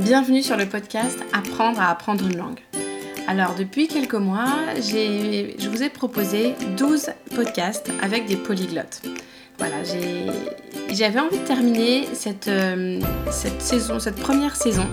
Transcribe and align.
Bienvenue 0.00 0.42
sur 0.42 0.56
le 0.56 0.66
podcast 0.66 1.16
Apprendre 1.32 1.80
à 1.80 1.88
apprendre 1.88 2.26
une 2.26 2.36
langue. 2.36 2.58
Alors 3.28 3.54
depuis 3.54 3.86
quelques 3.86 4.14
mois, 4.14 4.52
je 4.76 5.68
vous 5.68 5.82
ai 5.84 5.88
proposé 5.88 6.54
12 6.76 7.10
podcasts 7.36 7.92
avec 8.02 8.26
des 8.26 8.36
polyglottes. 8.36 9.02
Voilà, 9.56 9.76
j'avais 10.90 11.20
envie 11.20 11.38
de 11.38 11.44
terminer 11.46 12.08
cette, 12.12 12.48
euh, 12.48 13.00
cette, 13.30 14.16
première 14.16 14.56
saison 14.56 14.86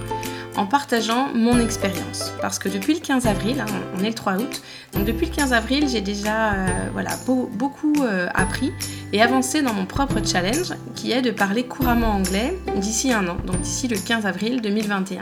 en 0.56 0.66
partageant 0.66 1.30
mon 1.34 1.60
expérience. 1.60 2.34
Parce 2.42 2.60
que 2.60 2.70
depuis 2.70 2.94
le 2.94 3.00
15 3.00 3.26
avril, 3.28 3.62
hein, 3.62 3.72
on 3.98 4.04
est 4.04 4.10
le 4.10 4.14
3 4.14 4.36
août, 4.36 4.62
donc 4.94 5.06
depuis 5.06 5.28
le 5.28 5.32
15 5.32 5.54
avril, 5.54 5.88
j'ai 5.90 6.02
déjà 6.02 6.54
euh, 6.54 6.68
voilà, 6.94 7.12
beaucoup 7.26 7.94
euh, 8.02 8.28
appris 8.34 8.72
et 9.14 9.22
avancé 9.22 9.62
dans 9.62 9.74
mon 9.74 9.86
propre 9.86 10.16
challenge 10.26 10.74
qui 10.96 11.12
est 11.12 11.22
de 11.22 11.32
parler 11.32 11.64
couramment 11.64 12.12
anglais 12.12 12.58
d'ici 12.78 13.12
un 13.12 13.28
an, 13.28 13.38
donc 13.46 13.62
d'ici 13.62 13.88
le 13.88 13.98
15 13.98 14.26
avril 14.26 14.62
2021. 14.62 15.22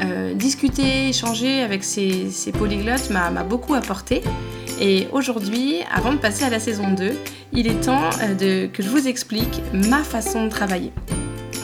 Euh, 0.00 0.34
discuter, 0.34 1.08
échanger 1.08 1.62
avec 1.62 1.82
ces, 1.82 2.30
polyglottes 2.56 3.10
m'a 3.10 3.30
beaucoup 3.42 3.74
apporté. 3.74 4.22
Et 4.80 5.08
aujourd'hui, 5.10 5.78
avant 5.92 6.12
de 6.12 6.18
passer 6.18 6.44
à 6.44 6.50
la 6.50 6.60
saison 6.60 6.92
2, 6.92 7.12
il 7.52 7.66
est 7.66 7.80
temps 7.80 8.10
que 8.20 8.82
je 8.82 8.88
vous 8.88 9.08
explique 9.08 9.60
ma 9.72 10.04
façon 10.04 10.44
de 10.44 10.50
travailler. 10.50 10.92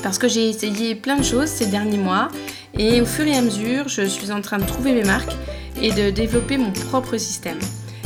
Parce 0.03 0.19
que 0.19 0.27
j'ai 0.27 0.49
essayé 0.49 0.97
plein 0.97 1.17
de 1.17 1.23
choses 1.23 1.47
ces 1.47 1.67
derniers 1.67 1.97
mois 1.97 2.29
et 2.79 3.01
au 3.01 3.07
fur 3.07 3.27
et 3.27 3.37
à 3.37 3.43
mesure, 3.43 3.89
je 3.89 4.03
suis 4.03 4.33
en 4.33 4.41
train 4.41 4.59
de 4.59 4.65
trouver 4.65 4.93
mes 4.93 5.05
marques 5.05 5.35
et 5.81 5.93
de 5.93 6.11
développer 6.11 6.57
mon 6.57 6.73
propre 6.73 7.17
système. 7.17 7.59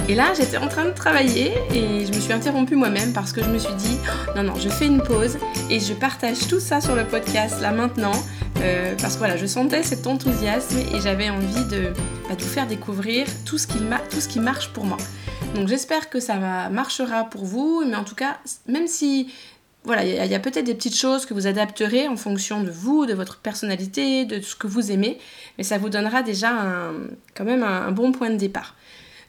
Et 0.09 0.15
là, 0.15 0.33
j'étais 0.35 0.57
en 0.57 0.69
train 0.69 0.87
de 0.87 0.93
travailler 0.93 1.53
et 1.75 2.07
je 2.07 2.15
me 2.15 2.19
suis 2.19 2.33
interrompue 2.33 2.77
moi-même 2.77 3.13
parce 3.13 3.33
que 3.33 3.43
je 3.43 3.49
me 3.51 3.59
suis 3.59 3.75
dit 3.75 3.99
non, 4.35 4.43
non, 4.43 4.55
je 4.57 4.71
fais 4.71 4.87
une 4.87 5.03
pause 5.03 5.37
et 5.69 5.81
je 5.81 5.93
partage 5.93 6.49
tout 6.49 6.61
ça 6.61 6.81
sur 6.81 6.97
le 6.97 7.05
podcast 7.05 7.61
là 7.61 7.73
maintenant 7.73 8.15
euh, 8.63 8.95
parce 8.99 9.15
que 9.15 9.19
voilà, 9.19 9.37
je 9.37 9.45
sentais 9.45 9.83
cet 9.83 10.07
enthousiasme 10.07 10.79
et 10.79 11.01
j'avais 11.03 11.29
envie 11.29 11.65
de, 11.71 11.93
bah, 12.29 12.37
vous 12.39 12.49
faire 12.49 12.67
découvrir 12.67 13.27
tout 13.45 13.59
tout 13.59 14.21
ce 14.21 14.29
qui 14.29 14.41
marche 14.41 14.71
pour 14.73 14.85
moi. 14.85 14.97
Donc 15.55 15.69
j'espère 15.69 16.09
que 16.09 16.21
ça 16.21 16.69
marchera 16.71 17.25
pour 17.25 17.45
vous, 17.45 17.85
mais 17.87 17.97
en 17.97 18.05
tout 18.05 18.15
cas, 18.15 18.39
même 18.67 18.87
si 18.87 19.33
voilà, 19.89 20.05
il 20.05 20.31
y 20.31 20.35
a, 20.35 20.39
peut-être 20.39 20.67
des 20.67 20.75
petites 20.75 20.97
choses 20.97 21.25
que 21.25 21.33
vous 21.33 21.47
adapterez 21.47 22.09
en 22.09 22.17
fonction 22.17 22.63
de 22.63 22.71
vous, 22.71 23.07
de 23.07 23.15
votre 23.15 23.39
personnalité, 23.39 24.27
de 24.27 24.41
ce 24.41 24.55
que 24.55 24.67
vous 24.67 24.93
aimez, 24.93 25.19
mais 25.57 25.65
ça 25.65 25.79
vous 25.79 25.89
donnera 25.89 26.23
déjà 26.23 26.53
quand 27.35 27.45
même 27.45 27.63
un, 27.63 27.91
bon 27.91 28.13
point 28.13 28.29
de 28.29 28.37
départ. 28.37 28.77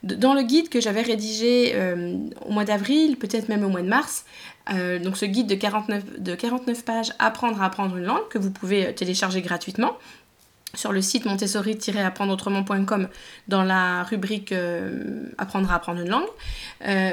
Dans 0.03 0.33
le 0.33 0.43
guide 0.43 0.69
que 0.69 0.81
j'avais 0.81 1.01
rédigé 1.01 1.71
euh, 1.75 2.17
au 2.45 2.51
mois 2.51 2.65
d'avril, 2.65 3.17
peut-être 3.17 3.47
même 3.47 3.63
au 3.63 3.69
mois 3.69 3.81
de 3.81 3.87
mars, 3.87 4.25
euh, 4.73 4.99
donc 4.99 5.17
ce 5.17 5.25
guide 5.25 5.47
de 5.47 5.55
49, 5.55 6.19
de 6.19 6.35
49 6.35 6.85
pages 6.85 7.13
Apprendre 7.19 7.61
à 7.61 7.65
apprendre 7.65 7.97
une 7.97 8.05
langue 8.05 8.27
que 8.29 8.37
vous 8.37 8.51
pouvez 8.51 8.87
euh, 8.87 8.91
télécharger 8.93 9.41
gratuitement, 9.41 9.97
sur 10.75 10.91
le 10.91 11.01
site 11.01 11.25
montessori-apprendre 11.25 12.37
dans 13.47 13.63
la 13.63 14.03
rubrique 14.03 14.51
euh, 14.51 15.25
Apprendre 15.37 15.71
à 15.71 15.75
apprendre 15.75 16.01
une 16.01 16.09
langue. 16.09 16.27
Euh, 16.85 17.11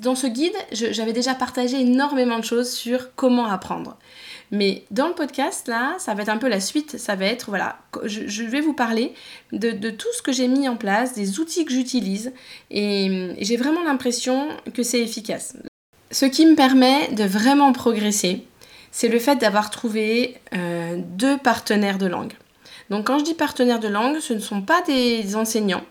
dans 0.00 0.14
ce 0.14 0.26
guide, 0.26 0.54
j'avais 0.72 1.12
déjà 1.12 1.34
partagé 1.34 1.80
énormément 1.80 2.38
de 2.38 2.44
choses 2.44 2.70
sur 2.70 3.14
comment 3.14 3.46
apprendre. 3.46 3.98
Mais 4.50 4.84
dans 4.90 5.08
le 5.08 5.14
podcast, 5.14 5.68
là, 5.68 5.96
ça 5.98 6.14
va 6.14 6.22
être 6.22 6.28
un 6.28 6.36
peu 6.36 6.48
la 6.48 6.60
suite. 6.60 6.98
Ça 6.98 7.16
va 7.16 7.26
être, 7.26 7.48
voilà, 7.48 7.78
je, 8.04 8.42
vais 8.44 8.60
vous 8.60 8.72
parler 8.72 9.12
de, 9.52 9.90
tout 9.90 10.08
ce 10.16 10.22
que 10.22 10.32
j'ai 10.32 10.48
mis 10.48 10.68
en 10.68 10.76
place, 10.76 11.14
des 11.14 11.40
outils 11.40 11.64
que 11.64 11.72
j'utilise. 11.72 12.32
Et, 12.70 13.34
j'ai 13.38 13.56
vraiment 13.56 13.82
l'impression 13.82 14.48
que 14.72 14.82
c'est 14.82 15.00
efficace. 15.00 15.56
Ce 16.10 16.26
qui 16.26 16.46
me 16.46 16.54
permet 16.54 17.08
de 17.08 17.24
vraiment 17.24 17.72
progresser, 17.72 18.46
c'est 18.92 19.08
le 19.08 19.18
fait 19.18 19.36
d'avoir 19.36 19.70
trouvé 19.70 20.36
euh, 20.54 20.96
deux 20.98 21.36
partenaires 21.36 21.98
de 21.98 22.06
langue. 22.06 22.34
Donc 22.90 23.06
quand 23.06 23.18
je 23.18 23.24
dis 23.24 23.34
partenaire 23.34 23.80
de 23.80 23.88
langue, 23.88 24.18
ce 24.20 24.34
ne 24.34 24.38
sont 24.40 24.62
pas 24.62 24.82
des 24.82 25.36
enseignants. 25.36 25.84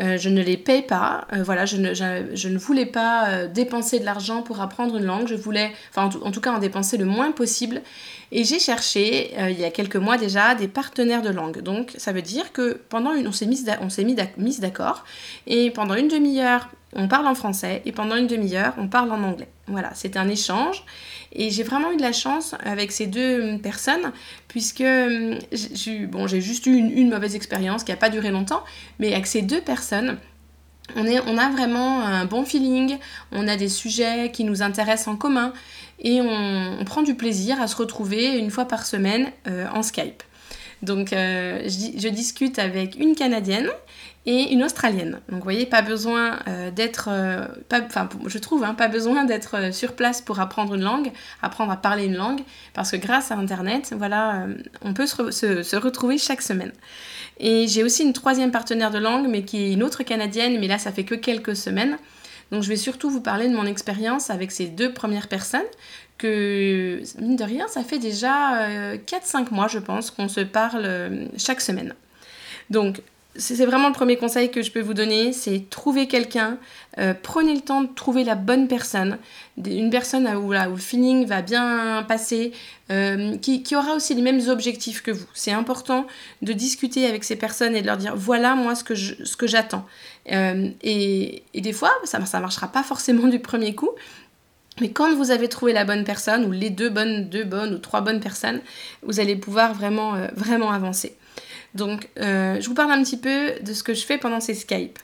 Euh, 0.00 0.16
je 0.16 0.28
ne 0.28 0.42
les 0.42 0.56
paye 0.56 0.82
pas. 0.82 1.26
Euh, 1.32 1.42
voilà, 1.42 1.66
je 1.66 1.76
ne, 1.76 1.92
je, 1.92 2.48
ne, 2.48 2.58
voulais 2.58 2.86
pas 2.86 3.28
euh, 3.28 3.48
dépenser 3.48 3.98
de 3.98 4.04
l'argent 4.04 4.42
pour 4.42 4.60
apprendre 4.60 4.96
une 4.96 5.04
langue. 5.04 5.26
Je 5.26 5.34
voulais, 5.34 5.72
enfin 5.90 6.08
en 6.22 6.30
tout, 6.30 6.40
cas 6.40 6.52
en 6.52 6.58
dépenser 6.58 6.96
le 6.96 7.04
moins 7.04 7.32
possible. 7.32 7.82
Et 8.32 8.44
j'ai 8.44 8.60
cherché, 8.60 9.34
il 9.50 9.58
y 9.58 9.64
a 9.64 9.70
quelques 9.70 9.96
mois 9.96 10.16
déjà, 10.16 10.54
des 10.54 10.68
partenaires 10.68 11.20
de 11.20 11.30
langue. 11.30 11.62
Donc 11.62 11.94
ça 11.98 12.12
veut 12.12 12.22
dire 12.22 12.52
que 12.52 12.80
pendant 12.88 13.12
une, 13.12 13.26
on 13.26 13.32
s'est 13.32 13.46
mis, 13.46 13.64
on 13.80 13.90
s'est 13.90 14.04
mis 14.04 14.14
d'accord. 14.60 15.04
Et 15.48 15.70
pendant 15.72 15.94
une 15.94 16.06
demi-heure, 16.06 16.68
on 16.94 17.08
parle 17.08 17.26
en 17.26 17.34
français. 17.34 17.82
Et 17.84 17.92
pendant 17.92 18.16
une 18.16 18.26
demi-heure, 18.26 18.74
on 18.78 18.88
parle 18.88 19.12
en 19.12 19.22
anglais. 19.22 19.48
Voilà, 19.66 19.90
c'est 19.94 20.16
un 20.16 20.28
échange. 20.28 20.84
Et 21.32 21.50
j'ai 21.50 21.62
vraiment 21.62 21.92
eu 21.92 21.96
de 21.96 22.02
la 22.02 22.12
chance 22.12 22.56
avec 22.64 22.90
ces 22.90 23.06
deux 23.06 23.58
personnes, 23.58 24.12
puisque 24.48 24.80
hum, 24.80 25.38
j'ai 25.52 26.06
bon, 26.06 26.26
juste 26.26 26.66
eu 26.66 26.74
une, 26.74 27.10
mauvaise 27.10 27.36
expérience 27.36 27.84
qui 27.84 27.92
n'a 27.92 27.96
pas 27.96 28.10
duré 28.10 28.30
longtemps, 28.30 28.64
mais 28.98 29.12
avec 29.12 29.26
ces 29.28 29.42
deux 29.42 29.60
personnes, 29.60 29.89
on, 30.96 31.38
a 31.38 31.50
vraiment 31.50 32.00
un 32.00 32.24
bon 32.24 32.44
feeling, 32.44 32.98
on 33.32 33.48
a 33.48 33.56
des 33.56 33.68
sujets 33.68 34.30
qui 34.32 34.44
nous 34.44 34.62
intéressent 34.62 35.08
en 35.08 35.16
commun 35.16 35.52
et 36.00 36.20
on, 36.20 36.84
prend 36.84 37.02
du 37.02 37.14
plaisir 37.14 37.60
à 37.60 37.66
se 37.66 37.76
retrouver 37.76 38.38
une 38.38 38.50
fois 38.50 38.64
par 38.64 38.86
semaine 38.86 39.30
euh, 39.46 39.66
en 39.72 39.82
Skype. 39.82 40.22
Donc 40.82 41.12
euh, 41.12 41.62
je, 41.64 42.08
discute 42.08 42.58
avec 42.58 42.96
une 42.98 43.14
Canadienne 43.14 43.68
et 44.24 44.52
une 44.52 44.64
australienne. 44.64 45.20
Donc 45.28 45.38
vous 45.38 45.44
voyez, 45.44 45.66
pas 45.66 45.82
besoin 45.82 46.38
euh, 46.48 46.70
d'être, 46.70 47.08
euh, 47.10 47.46
enfin 47.70 48.08
je 48.26 48.38
trouve, 48.38 48.64
hein, 48.64 48.74
pas 48.74 48.88
besoin 48.88 49.24
d'être 49.24 49.74
sur 49.74 49.92
place 49.92 50.22
pour 50.22 50.40
apprendre 50.40 50.74
une 50.74 50.82
langue, 50.82 51.12
apprendre 51.42 51.70
à 51.70 51.76
parler 51.76 52.06
une 52.06 52.16
langue, 52.16 52.40
parce 52.72 52.92
que 52.92 52.96
grâce 52.96 53.30
à 53.30 53.36
Internet, 53.36 53.94
voilà, 53.96 54.46
on 54.82 54.94
peut 54.94 55.06
se, 55.06 55.30
se, 55.30 55.76
retrouver 55.76 56.16
chaque 56.16 56.42
semaine. 56.42 56.72
Et 57.38 57.66
j'ai 57.68 57.82
aussi 57.82 58.02
une 58.02 58.14
troisième 58.14 58.50
partenaire 58.50 58.90
de 58.90 58.98
langue, 58.98 59.26
mais 59.28 59.42
qui 59.42 59.58
est 59.58 59.72
une 59.72 59.82
autre 59.82 60.02
canadienne, 60.02 60.58
mais 60.60 60.68
là 60.68 60.78
ça 60.78 60.92
fait 60.92 61.04
que 61.04 61.14
quelques 61.14 61.56
semaines. 61.56 61.98
Donc 62.50 62.62
je 62.62 62.68
vais 62.68 62.76
surtout 62.76 63.10
vous 63.10 63.20
parler 63.20 63.48
de 63.48 63.54
mon 63.54 63.64
expérience 63.64 64.30
avec 64.30 64.50
ces 64.50 64.66
deux 64.66 64.92
premières 64.92 65.28
personnes, 65.28 65.60
que 66.20 67.00
mine 67.20 67.36
de 67.36 67.44
rien, 67.44 67.66
ça 67.68 67.82
fait 67.82 67.98
déjà 67.98 68.96
4-5 68.96 69.52
mois, 69.52 69.68
je 69.68 69.78
pense, 69.78 70.10
qu'on 70.10 70.28
se 70.28 70.40
parle 70.40 71.28
chaque 71.36 71.60
semaine. 71.60 71.94
Donc 72.70 73.02
c'est 73.36 73.64
vraiment 73.64 73.88
le 73.88 73.94
premier 73.94 74.16
conseil 74.16 74.50
que 74.50 74.60
je 74.60 74.72
peux 74.72 74.80
vous 74.80 74.94
donner, 74.94 75.32
c'est 75.32 75.70
trouver 75.70 76.08
quelqu'un, 76.08 76.58
euh, 76.98 77.14
prenez 77.20 77.54
le 77.54 77.60
temps 77.60 77.82
de 77.82 77.88
trouver 77.88 78.24
la 78.24 78.34
bonne 78.34 78.66
personne, 78.66 79.18
une 79.56 79.90
personne 79.90 80.26
où, 80.36 80.52
le 80.52 80.76
feeling 80.76 81.26
va 81.26 81.40
bien 81.40 82.04
passer, 82.08 82.52
euh, 82.90 83.36
qui, 83.38 83.64
aura 83.76 83.94
aussi 83.94 84.14
les 84.14 84.22
mêmes 84.22 84.48
objectifs 84.48 85.02
que 85.02 85.12
vous. 85.12 85.26
C'est 85.32 85.52
important 85.52 86.06
de 86.42 86.52
discuter 86.52 87.06
avec 87.06 87.22
ces 87.22 87.36
personnes 87.36 87.76
et 87.76 87.82
de 87.82 87.86
leur 87.86 87.96
dire 87.96 88.14
voilà 88.16 88.56
moi 88.56 88.74
ce 88.74 88.82
que, 88.82 89.46
j'attends. 89.46 89.86
Euh, 90.32 90.70
et, 90.82 91.44
des 91.54 91.72
fois, 91.72 91.92
ça 92.04 92.18
ne 92.18 92.40
marchera 92.40 92.68
pas 92.68 92.82
forcément 92.82 93.28
du 93.28 93.38
premier 93.38 93.76
coup, 93.76 93.90
mais 94.80 94.90
quand 94.90 95.14
vous 95.14 95.30
avez 95.30 95.48
trouvé 95.48 95.72
la 95.72 95.84
bonne 95.84 96.04
personne, 96.04 96.44
ou 96.44 96.52
les 96.52 96.70
deux 96.70 96.90
bonnes, 96.90 97.28
deux 97.28 97.44
bonnes 97.44 97.74
ou 97.74 97.78
trois 97.78 98.00
bonnes 98.00 98.20
personnes, 98.20 98.60
vous 99.02 99.20
allez 99.20 99.36
pouvoir 99.36 99.74
vraiment, 99.74 100.14
vraiment 100.34 100.70
avancer. 100.70 101.16
Donc, 101.74 102.08
euh, 102.18 102.60
je 102.60 102.68
vous 102.68 102.74
parle 102.74 102.92
un 102.92 103.02
petit 103.02 103.16
peu 103.16 103.52
de 103.60 103.72
ce 103.72 103.82
que 103.82 103.94
je 103.94 104.04
fais 104.04 104.18
pendant 104.18 104.40
ces 104.40 104.54
Skype. 104.54 104.98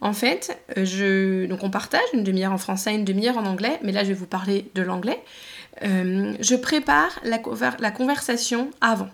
En 0.00 0.12
fait, 0.12 0.58
euh, 0.76 0.84
je... 0.84 1.46
donc 1.46 1.62
on 1.62 1.70
partage 1.70 2.00
une 2.14 2.24
demi-heure 2.24 2.52
en 2.52 2.58
français, 2.58 2.94
une 2.94 3.04
demi-heure 3.04 3.36
en 3.36 3.44
anglais, 3.44 3.78
mais 3.82 3.92
là 3.92 4.02
je 4.02 4.08
vais 4.08 4.14
vous 4.14 4.26
parler 4.26 4.70
de 4.74 4.82
l'anglais. 4.82 5.22
Euh, 5.82 6.34
je 6.40 6.56
prépare 6.56 7.20
la 7.22 7.90
conversation 7.90 8.70
avant. 8.80 9.10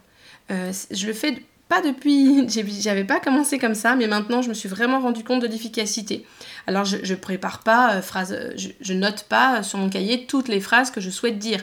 je 0.49 1.07
le 1.07 1.13
fais 1.13 1.37
pas 1.69 1.81
depuis, 1.81 2.49
j'avais 2.81 3.05
pas 3.05 3.21
commencé 3.21 3.59
comme 3.59 3.75
ça, 3.75 3.97
mais 3.97 4.07
maintenant 4.07 4.43
je 4.43 4.49
me 4.49 4.55
suis 4.55 4.69
vraiment 4.69 5.01
rendu 5.01 5.25
compte 5.25 5.43
de 5.43 5.47
l'efficacité. 5.47 6.27
Alors 6.67 6.85
je, 6.85 7.15
prépare 7.15 7.61
pas 7.61 8.01
phrases, 8.03 8.37
je, 8.57 8.69
je, 8.81 8.93
note 8.93 9.25
pas 9.29 9.63
sur 9.63 9.79
mon 9.79 9.89
cahier 9.89 10.27
toutes 10.27 10.49
les 10.49 10.61
phrases 10.61 10.91
que 10.91 11.01
je 11.01 11.11
souhaite 11.11 11.39
dire 11.39 11.63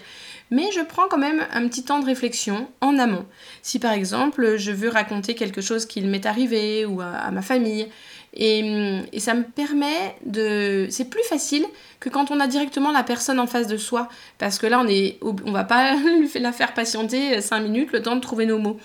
mais 0.53 0.71
je 0.71 0.81
prends 0.81 1.07
quand 1.09 1.17
même 1.17 1.45
un 1.51 1.67
petit 1.67 1.83
temps 1.83 1.99
de 1.99 2.05
réflexion 2.05 2.67
en 2.79 2.99
amont. 2.99 3.25
Si 3.63 3.79
par 3.79 3.91
exemple 3.91 4.55
je 4.57 4.71
veux 4.71 4.89
raconter 4.89 5.33
quelque 5.33 5.61
chose 5.61 5.87
qui 5.87 6.01
m'est 6.01 6.27
arrivé 6.27 6.85
ou 6.85 7.01
à, 7.01 7.31
ma 7.31 7.41
famille, 7.41 7.87
et, 8.35 9.01
ça 9.17 9.33
me 9.33 9.43
permet 9.43 10.15
de... 10.25 10.87
C'est 10.91 11.09
plus 11.09 11.23
facile 11.23 11.65
que 11.99 12.09
quand 12.09 12.29
on 12.29 12.39
a 12.39 12.45
directement 12.45 12.91
la 12.91 13.03
personne 13.03 13.39
en 13.39 13.47
face 13.47 13.67
de 13.67 13.77
soi, 13.77 14.09
parce 14.37 14.59
que 14.59 14.67
là 14.67 14.79
on 14.79 14.87
est, 14.87 15.17
on 15.21 15.51
va 15.51 15.63
pas 15.63 15.95
la 16.35 16.51
faire 16.51 16.75
patienter 16.75 17.41
5 17.41 17.59
minutes 17.61 17.91
le 17.91 18.03
temps 18.03 18.15
de 18.15 18.21
trouver 18.21 18.45
nos 18.45 18.59
mots. 18.59 18.77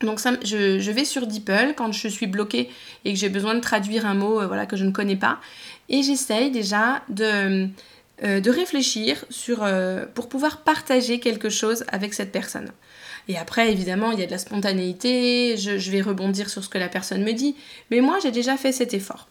Donc 0.00 0.18
je, 0.44 0.90
vais 0.90 1.04
sur 1.04 1.26
DeepL 1.26 1.74
quand 1.76 1.92
je 1.92 2.08
suis 2.08 2.26
bloquée 2.26 2.70
et 3.04 3.12
que 3.12 3.18
j'ai 3.18 3.28
besoin 3.28 3.54
de 3.54 3.60
traduire 3.60 4.06
un 4.06 4.14
mot 4.14 4.40
euh, 4.40 4.46
voilà, 4.46 4.64
que 4.64 4.76
je 4.76 4.84
ne 4.84 4.92
connais 4.92 5.16
pas. 5.16 5.38
Et 5.88 6.02
j'essaye 6.02 6.50
déjà 6.50 7.02
de, 7.10 7.68
euh, 8.24 8.40
réfléchir 8.46 9.24
euh, 9.48 10.06
pour 10.14 10.28
pouvoir 10.28 10.62
partager 10.62 11.20
quelque 11.20 11.50
chose 11.50 11.84
avec 11.88 12.14
cette 12.14 12.32
personne. 12.32 12.70
Et 13.28 13.36
après, 13.36 13.70
évidemment, 13.70 14.12
il 14.12 14.18
y 14.18 14.22
a 14.22 14.26
de 14.26 14.30
la 14.30 14.38
spontanéité, 14.38 15.56
je, 15.58 15.90
vais 15.90 16.00
rebondir 16.00 16.48
sur 16.48 16.64
ce 16.64 16.70
que 16.70 16.78
la 16.78 16.88
personne 16.88 17.22
me 17.22 17.32
dit, 17.32 17.54
mais 17.90 18.00
moi, 18.00 18.18
j'ai 18.22 18.30
déjà 18.30 18.56
fait 18.56 18.72
cet 18.72 18.94
effort. 18.94 19.28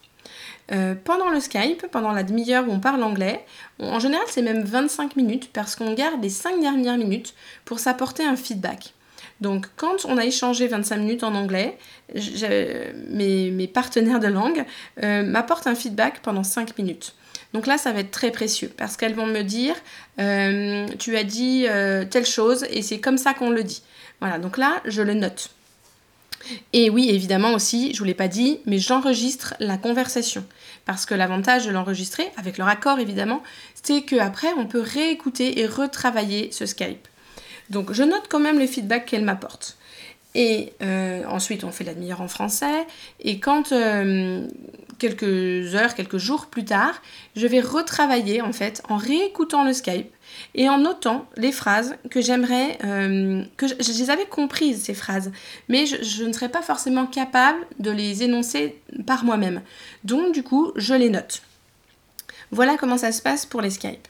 Pendant 1.04 1.32
le 1.32 1.40
Skype, 1.40 1.88
pendant 1.92 2.12
la 2.12 2.22
demi-heure 2.22 2.70
où 2.70 2.72
on 2.72 2.80
parle 2.80 3.02
anglais, 3.02 3.44
en 3.80 3.98
général 3.98 4.24
c'est 4.28 4.44
même 4.44 4.64
25 4.64 5.16
minutes 5.16 5.50
parce 5.52 5.76
qu'on 5.76 5.96
garde 5.96 6.22
les 6.22 6.30
5 6.30 6.62
dernières 6.62 7.00
minutes 7.00 7.34
pour 7.66 7.80
s'apporter 7.80 8.24
un 8.24 8.36
feedback. 8.36 8.94
Donc 9.42 9.68
quand 9.78 10.06
on 10.06 10.18
a 10.18 10.26
échangé 10.26 10.68
25 10.68 10.98
minutes 10.98 11.24
en 11.24 11.34
anglais, 11.36 11.78
mes, 12.14 13.68
partenaires 13.68 14.20
de 14.20 14.28
langue 14.28 14.66
euh, 15.04 15.24
m'apportent 15.24 15.68
un 15.68 15.76
feedback 15.76 16.22
pendant 16.22 16.44
5 16.44 16.78
minutes. 16.78 17.16
Donc 17.54 17.66
là, 17.66 17.78
ça 17.78 17.92
va 17.92 18.02
être 18.02 18.12
très 18.12 18.32
précieux 18.32 18.72
parce 18.78 18.96
qu'elles 18.96 19.16
vont 19.16 19.26
me 19.26 19.42
dire, 19.42 19.76
euh, 20.20 20.88
tu 21.00 21.18
as 21.18 21.24
dit 21.24 21.66
euh, 21.68 22.06
telle 22.06 22.26
chose 22.26 22.66
et 22.70 22.82
c'est 22.82 23.00
comme 23.00 23.18
ça 23.18 23.34
qu'on 23.34 23.50
le 23.50 23.64
dit. 23.64 23.82
Voilà, 24.20 24.38
donc 24.38 24.58
là, 24.58 24.82
je 24.86 25.02
le 25.02 25.14
note. 25.14 25.50
Et 26.74 26.90
oui, 26.90 27.10
évidemment 27.10 27.54
aussi, 27.54 27.88
je 27.88 27.94
ne 27.94 27.98
vous 28.00 28.06
l'ai 28.06 28.14
pas 28.14 28.28
dit, 28.28 28.60
mais 28.66 28.78
j'enregistre 28.78 29.56
la 29.60 29.78
conversation. 29.78 30.46
Parce 30.86 31.06
que 31.06 31.14
l'avantage 31.14 31.66
de 31.66 31.72
l'enregistrer, 31.72 32.30
avec 32.38 32.58
leur 32.58 32.68
accord 32.68 33.00
évidemment, 33.00 33.44
c'est 33.84 34.02
qu'après, 34.02 34.54
on 34.58 34.66
peut 34.66 34.82
réécouter 34.82 35.60
et 35.60 35.66
retravailler 35.66 36.52
ce 36.52 36.66
Skype. 36.66 37.09
Donc 37.70 37.94
je 37.94 38.04
note 38.04 38.28
quand 38.30 38.40
même 38.40 38.60
les 38.60 38.68
feedbacks 38.68 39.06
qu'elle 39.06 39.24
m'apporte. 39.24 39.78
Et 40.36 40.74
euh, 40.84 41.24
ensuite, 41.26 41.64
on 41.64 41.72
fait 41.72 41.84
la 41.84 41.94
demi-heure 41.94 42.22
en 42.22 42.28
français. 42.28 42.86
Et 43.20 43.40
quand 43.40 43.72
euh, 43.72 44.48
quelques 45.00 45.76
heures, 45.76 45.96
quelques 45.96 46.18
jours 46.18 46.48
plus 46.48 46.66
tard, 46.66 47.02
je 47.36 47.48
vais 47.48 47.62
retravailler 47.62 48.42
en 48.42 48.54
fait 48.54 48.84
en 48.90 48.98
réécoutant 48.98 49.64
le 49.64 49.74
Skype 49.74 50.12
et 50.54 50.70
en 50.70 50.78
notant 50.78 51.26
les 51.36 51.52
phrases 51.52 51.96
que 52.12 52.22
j'aimerais, 52.22 52.78
euh, 52.84 53.44
que 53.58 53.68
je, 53.68 53.74
les 53.74 54.10
avais 54.12 54.28
comprises 54.28 54.84
ces 54.84 54.94
phrases, 54.94 55.32
mais 55.68 55.88
je, 55.88 56.04
je, 56.04 56.24
ne 56.24 56.32
serais 56.32 56.50
pas 56.50 56.62
forcément 56.62 57.08
capable 57.08 57.60
de 57.80 57.90
les 57.90 58.22
énoncer 58.22 58.80
par 59.08 59.24
moi-même. 59.24 59.62
Donc 60.04 60.34
du 60.34 60.44
coup, 60.44 60.72
je 60.76 60.94
les 60.94 61.10
note. 61.10 61.42
Voilà 62.52 62.78
comment 62.78 62.98
ça 62.98 63.12
se 63.12 63.22
passe 63.22 63.48
pour 63.48 63.62
les 63.62 63.72
Skype. 63.72 64.08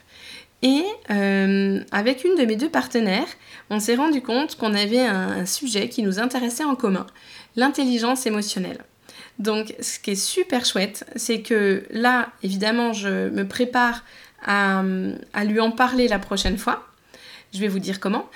Et 0.62 0.84
euh, 1.10 1.82
avec 1.92 2.26
une 2.26 2.36
de 2.36 2.44
mes 2.44 2.56
deux 2.56 2.70
partenaires, 2.70 3.28
on 3.70 3.80
s'est 3.80 3.96
rendu 3.96 4.22
compte 4.22 4.58
qu'on 4.58 4.74
avait 4.74 5.06
un, 5.06 5.46
sujet 5.46 5.88
qui 5.88 6.04
nous 6.04 6.20
intéressait 6.20 6.66
en 6.66 6.76
commun, 6.76 7.08
l'intelligence 7.56 8.26
émotionnelle. 8.26 8.80
Donc 9.38 9.74
ce 9.80 10.00
qui 10.00 10.12
est 10.12 10.16
super 10.16 10.66
chouette, 10.66 11.06
c'est 11.16 11.42
que 11.42 11.86
là, 11.92 12.30
évidemment, 12.44 12.92
je 12.92 13.30
me 13.30 13.48
prépare 13.48 14.04
à, 14.46 14.84
à 15.34 15.44
lui 15.46 15.62
en 15.62 15.72
parler 15.72 16.10
la 16.10 16.20
prochaine 16.20 16.58
fois. 16.58 16.86
Je 17.54 17.60
vais 17.60 17.70
vous 17.70 17.80
dire 17.80 18.02
comment. 18.02 18.30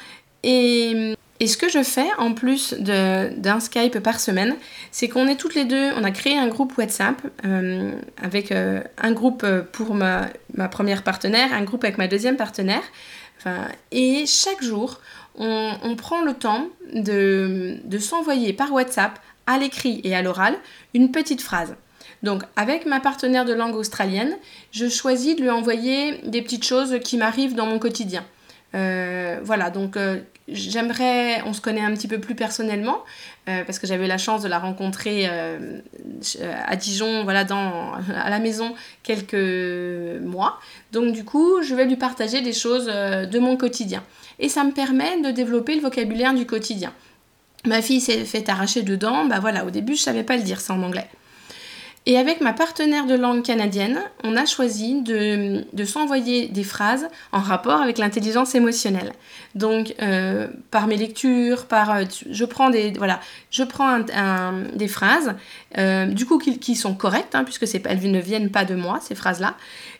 Et 0.43 1.15
et 1.43 1.47
ce 1.47 1.57
que 1.57 1.67
je 1.67 1.83
fais 1.83 2.07
en 2.17 2.33
plus 2.33 2.73
d'un 2.73 3.59
Skype 3.59 3.99
par 3.99 4.21
semaine, 4.21 4.55
c'est 4.91 5.09
qu'on 5.09 5.27
est 5.27 5.35
toutes 5.35 5.55
les 5.55 5.65
deux, 5.65 5.91
on 5.97 6.05
a 6.05 6.11
créé 6.11 6.37
un 6.37 6.47
groupe 6.47 6.77
WhatsApp 6.77 7.21
euh, 7.43 7.91
avec 8.21 8.53
euh, 8.53 8.81
un 8.97 9.11
groupe 9.11 9.45
pour 9.73 9.93
ma, 9.93 10.29
première 10.71 11.03
partenaire, 11.03 11.51
un 11.51 11.63
groupe 11.63 11.83
avec 11.83 11.97
ma 11.97 12.07
deuxième 12.07 12.37
partenaire. 12.37 12.83
et 13.91 14.23
chaque 14.25 14.63
jour, 14.63 15.01
on, 15.35 15.95
prend 15.97 16.21
le 16.21 16.33
temps 16.33 16.69
de, 16.93 17.75
de 17.83 17.97
s'envoyer 17.97 18.53
par 18.53 18.71
WhatsApp, 18.71 19.19
à 19.45 19.57
l'écrit 19.57 19.99
et 20.05 20.15
à 20.15 20.21
l'oral, 20.21 20.55
une 20.93 21.11
petite 21.11 21.41
phrase. 21.41 21.75
Donc 22.21 22.43
avec 22.55 22.85
ma 22.85 23.01
partenaire 23.01 23.43
de 23.43 23.51
langue 23.51 23.75
australienne, 23.75 24.37
je 24.71 24.87
choisis 24.87 25.35
de 25.35 25.41
lui 25.41 25.49
envoyer 25.49 26.19
des 26.23 26.41
petites 26.41 26.63
choses 26.63 26.99
qui 27.03 27.17
m'arrivent 27.17 27.53
dans 27.53 27.65
mon 27.65 27.79
quotidien. 27.79 28.23
Euh, 28.75 29.39
voilà, 29.43 29.69
donc 29.69 29.97
J'aimerais, 30.49 31.41
on 31.45 31.53
se 31.53 31.61
connaît 31.61 31.81
un 31.81 31.93
petit 31.93 32.09
peu 32.09 32.19
plus 32.19 32.35
personnellement, 32.35 33.03
euh, 33.47 33.63
parce 33.63 33.79
que 33.79 33.87
j'avais 33.87 34.07
la 34.07 34.17
chance 34.17 34.41
de 34.41 34.49
la 34.49 34.59
rencontrer 34.59 35.25
euh, 35.29 35.79
à 36.65 36.75
Dijon, 36.75 37.23
voilà, 37.23 37.45
dans, 37.45 37.93
à 37.93 38.29
la 38.29 38.39
maison 38.39 38.75
quelques 39.03 40.21
mois. 40.21 40.59
Donc 40.91 41.13
du 41.13 41.23
coup, 41.23 41.61
je 41.61 41.73
vais 41.75 41.85
lui 41.85 41.95
partager 41.95 42.41
des 42.41 42.51
choses 42.51 42.89
euh, 42.89 43.25
de 43.25 43.39
mon 43.39 43.55
quotidien. 43.55 44.03
Et 44.39 44.49
ça 44.49 44.65
me 44.65 44.71
permet 44.71 45.21
de 45.21 45.31
développer 45.31 45.75
le 45.75 45.81
vocabulaire 45.81 46.33
du 46.33 46.45
quotidien. 46.45 46.91
Ma 47.65 47.81
fille 47.81 48.01
s'est 48.01 48.25
fait 48.25 48.49
arracher 48.49 48.81
dedans, 48.81 49.23
bah 49.23 49.39
voilà, 49.39 49.63
au 49.63 49.69
début 49.69 49.95
je 49.95 50.01
savais 50.01 50.23
pas 50.23 50.35
le 50.35 50.43
dire 50.43 50.59
ça 50.59 50.73
en 50.73 50.83
anglais. 50.83 51.07
Et 52.05 52.17
avec 52.17 52.41
ma 52.41 52.51
partenaire 52.51 53.05
de 53.05 53.15
langue 53.15 53.43
canadienne, 53.43 54.01
on 54.25 54.35
a 54.35 54.45
choisi 54.45 55.01
de, 55.01 55.63
s'envoyer 55.85 56.49
des 56.49 56.65
phrases 56.65 57.07
en 57.31 57.39
rapport 57.39 57.81
avec 57.81 57.97
l'intelligence 57.97 58.55
émotionnelle. 58.55 59.13
Donc, 59.55 59.95
euh, 60.01 60.47
par 60.69 60.87
mes 60.87 60.97
lectures, 60.97 61.65
par, 61.65 61.95
euh, 61.95 62.03
je 62.29 62.43
prends 62.43 62.69
des, 62.69 62.91
voilà, 62.91 63.21
je 63.51 63.63
prends 63.63 63.99
des 63.99 64.87
phrases, 64.89 65.35
euh, 65.77 66.07
du 66.07 66.25
coup, 66.25 66.39
qui, 66.39 66.75
sont 66.75 66.93
correctes, 66.93 67.35
hein, 67.35 67.45
puisque 67.45 67.63
elles 67.85 68.11
ne 68.11 68.19
viennent 68.19 68.51
pas 68.51 68.65
de 68.65 68.75
moi, 68.75 68.99
ces 69.01 69.15
phrases-là. 69.15 69.55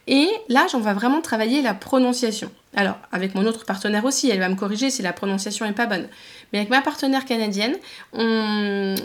Et 0.08 0.28
là, 0.50 0.68
on 0.74 0.80
va 0.80 0.94
vraiment 0.94 1.22
travailler 1.22 1.62
la 1.62 1.74
prononciation. 1.74 2.52
Alors, 2.76 2.98
avec 3.14 3.34
mon 3.34 3.46
autre 3.46 3.64
partenaire 3.64 4.04
aussi, 4.04 4.30
elle 4.30 4.40
va 4.40 4.50
me 4.50 4.56
corriger 4.56 4.90
si 4.90 5.02
la 5.04 5.14
prononciation 5.14 5.66
n'est 5.66 5.72
pas 5.72 5.86
bonne. 5.86 6.08
Mais 6.52 6.60
avec 6.60 6.70
ma 6.70 6.82
partenaire 6.82 7.24
canadienne, 7.24 7.76
on, 8.12 8.96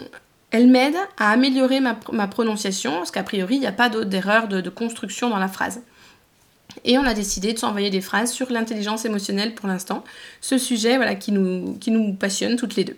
elle 0.51 0.69
m'aide 0.69 0.97
à 1.19 1.31
améliorer 1.31 1.81
ma, 1.81 1.95
prononciation, 2.27 2.93
parce 2.93 3.11
qu'a 3.11 3.23
priori, 3.23 3.57
il 3.57 3.61
n'y 3.61 3.67
a 3.67 3.73
pas 3.73 3.89
d'erreur 3.89 4.49
de, 4.49 4.61
de, 4.61 4.71
construction 4.71 5.29
dans 5.29 5.39
la 5.39 5.49
phrase. 5.49 5.83
Et 6.85 6.97
on 6.97 7.05
a 7.05 7.15
décidé 7.15 7.53
de 7.53 7.59
s'envoyer 7.59 7.91
des 7.91 8.01
phrases 8.01 8.33
sur 8.33 8.51
l'intelligence 8.51 9.05
émotionnelle 9.05 9.55
pour 9.55 9.69
l'instant, 9.69 10.05
ce 10.41 10.59
sujet 10.59 10.97
voilà, 10.97 11.15
qui, 11.15 11.33
nous, 11.33 11.77
qui 11.79 11.91
nous 11.91 12.15
passionne 12.15 12.57
toutes 12.57 12.77
les 12.77 12.85
deux. 12.85 12.97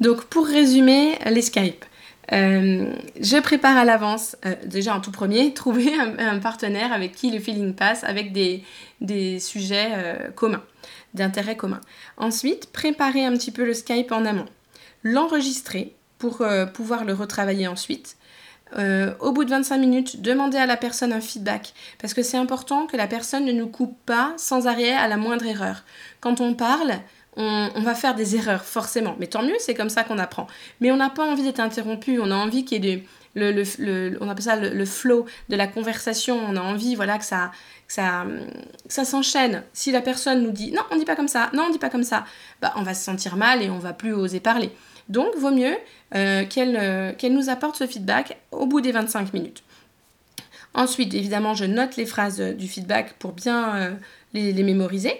Donc 0.00 0.24
pour 0.24 0.46
résumer 0.46 1.18
les 1.26 1.42
Skype, 1.42 1.84
euh, 2.32 2.92
je 3.20 3.40
prépare 3.40 3.76
à 3.76 3.84
l'avance, 3.84 4.36
euh, 4.46 4.54
déjà 4.64 4.94
en 4.94 5.00
tout 5.00 5.10
premier, 5.10 5.52
trouver 5.54 5.92
un, 5.98 6.38
partenaire 6.38 6.92
avec 6.92 7.14
qui 7.14 7.30
le 7.30 7.38
feeling 7.38 7.74
passe, 7.74 8.04
avec 8.04 8.32
des, 8.32 8.62
des 9.00 9.38
sujets 9.40 9.90
euh, 9.92 10.30
communs, 10.30 10.62
d'intérêt 11.14 11.56
commun. 11.56 11.80
Ensuite, 12.16 12.72
préparer 12.72 13.24
un 13.24 13.32
petit 13.32 13.50
peu 13.50 13.64
le 13.64 13.74
Skype 13.74 14.12
en 14.12 14.24
amont, 14.24 14.46
l'enregistrer 15.02 15.94
pour 16.18 16.42
euh, 16.42 16.66
pouvoir 16.66 17.04
le 17.04 17.14
retravailler 17.14 17.66
ensuite. 17.66 18.16
Euh, 18.76 19.12
au 19.20 19.32
bout 19.32 19.44
de 19.44 19.50
25 19.50 19.78
minutes, 19.78 20.22
demander 20.22 20.58
à 20.58 20.66
la 20.66 20.76
personne 20.76 21.12
un 21.12 21.20
feedback, 21.20 21.74
parce 22.00 22.12
que 22.12 22.22
c'est 22.22 22.38
important 22.38 22.86
que 22.86 22.96
la 22.96 23.06
personne 23.06 23.44
ne 23.44 23.52
nous 23.52 23.68
coupe 23.68 23.96
pas 24.04 24.32
sans 24.36 24.66
arrêt 24.66 24.92
à 24.92 25.06
la 25.06 25.16
moindre 25.16 25.46
erreur. 25.46 25.84
Quand 26.20 26.40
on 26.40 26.54
parle, 26.54 26.94
on, 27.36 27.80
va 27.82 27.94
faire 27.94 28.14
des 28.14 28.36
erreurs, 28.36 28.64
forcément. 28.64 29.16
Mais 29.18 29.26
tant 29.26 29.42
mieux, 29.42 29.56
c'est 29.58 29.74
comme 29.74 29.90
ça 29.90 30.04
qu'on 30.04 30.18
apprend. 30.18 30.46
Mais 30.80 30.90
on 30.90 30.96
n'a 30.96 31.10
pas 31.10 31.24
envie 31.24 31.42
d'être 31.42 31.60
interrompu, 31.60 32.18
on 32.20 32.30
a 32.30 32.34
envie 32.34 32.64
qu'il 32.64 32.84
y 32.84 32.90
ait 32.90 33.04
le, 33.34 33.64
le, 33.78 34.16
on 34.20 34.28
appelle 34.28 34.44
ça 34.44 34.56
le, 34.56 34.84
flow 34.84 35.26
de 35.48 35.56
la 35.56 35.66
conversation, 35.66 36.38
on 36.48 36.56
a 36.56 36.60
envie 36.60 36.94
voilà, 36.94 37.18
que 37.18 37.24
ça, 37.24 37.50
ça, 37.88 38.24
ça 38.88 39.04
s'enchaîne. 39.04 39.64
Si 39.72 39.90
la 39.90 40.00
personne 40.00 40.42
nous 40.42 40.52
dit 40.52 40.72
non, 40.72 40.82
on 40.90 40.96
dit 40.96 41.04
pas 41.04 41.16
comme 41.16 41.28
ça, 41.28 41.50
non, 41.52 41.64
on 41.68 41.70
dit 41.70 41.78
pas 41.78 41.90
comme 41.90 42.04
ça, 42.04 42.24
bah, 42.60 42.72
on 42.76 42.82
va 42.82 42.94
se 42.94 43.04
sentir 43.04 43.36
mal 43.36 43.62
et 43.62 43.70
on 43.70 43.78
va 43.78 43.92
plus 43.92 44.12
oser 44.12 44.40
parler. 44.40 44.70
Donc, 45.08 45.36
vaut 45.36 45.50
mieux 45.50 45.76
euh, 46.14 46.44
euh, 46.56 47.12
qu'elle 47.12 47.34
nous 47.34 47.50
apporte 47.50 47.76
ce 47.76 47.86
feedback 47.86 48.38
au 48.50 48.66
bout 48.66 48.80
des 48.80 48.92
25 48.92 49.32
minutes. 49.32 49.62
Ensuite, 50.72 51.14
évidemment, 51.14 51.54
je 51.54 51.64
note 51.64 51.96
les 51.96 52.06
phrases 52.06 52.40
du 52.40 52.68
feedback 52.68 53.14
pour 53.14 53.32
bien 53.32 53.74
euh, 53.76 53.90
les, 54.32 54.52
mémoriser. 54.62 55.12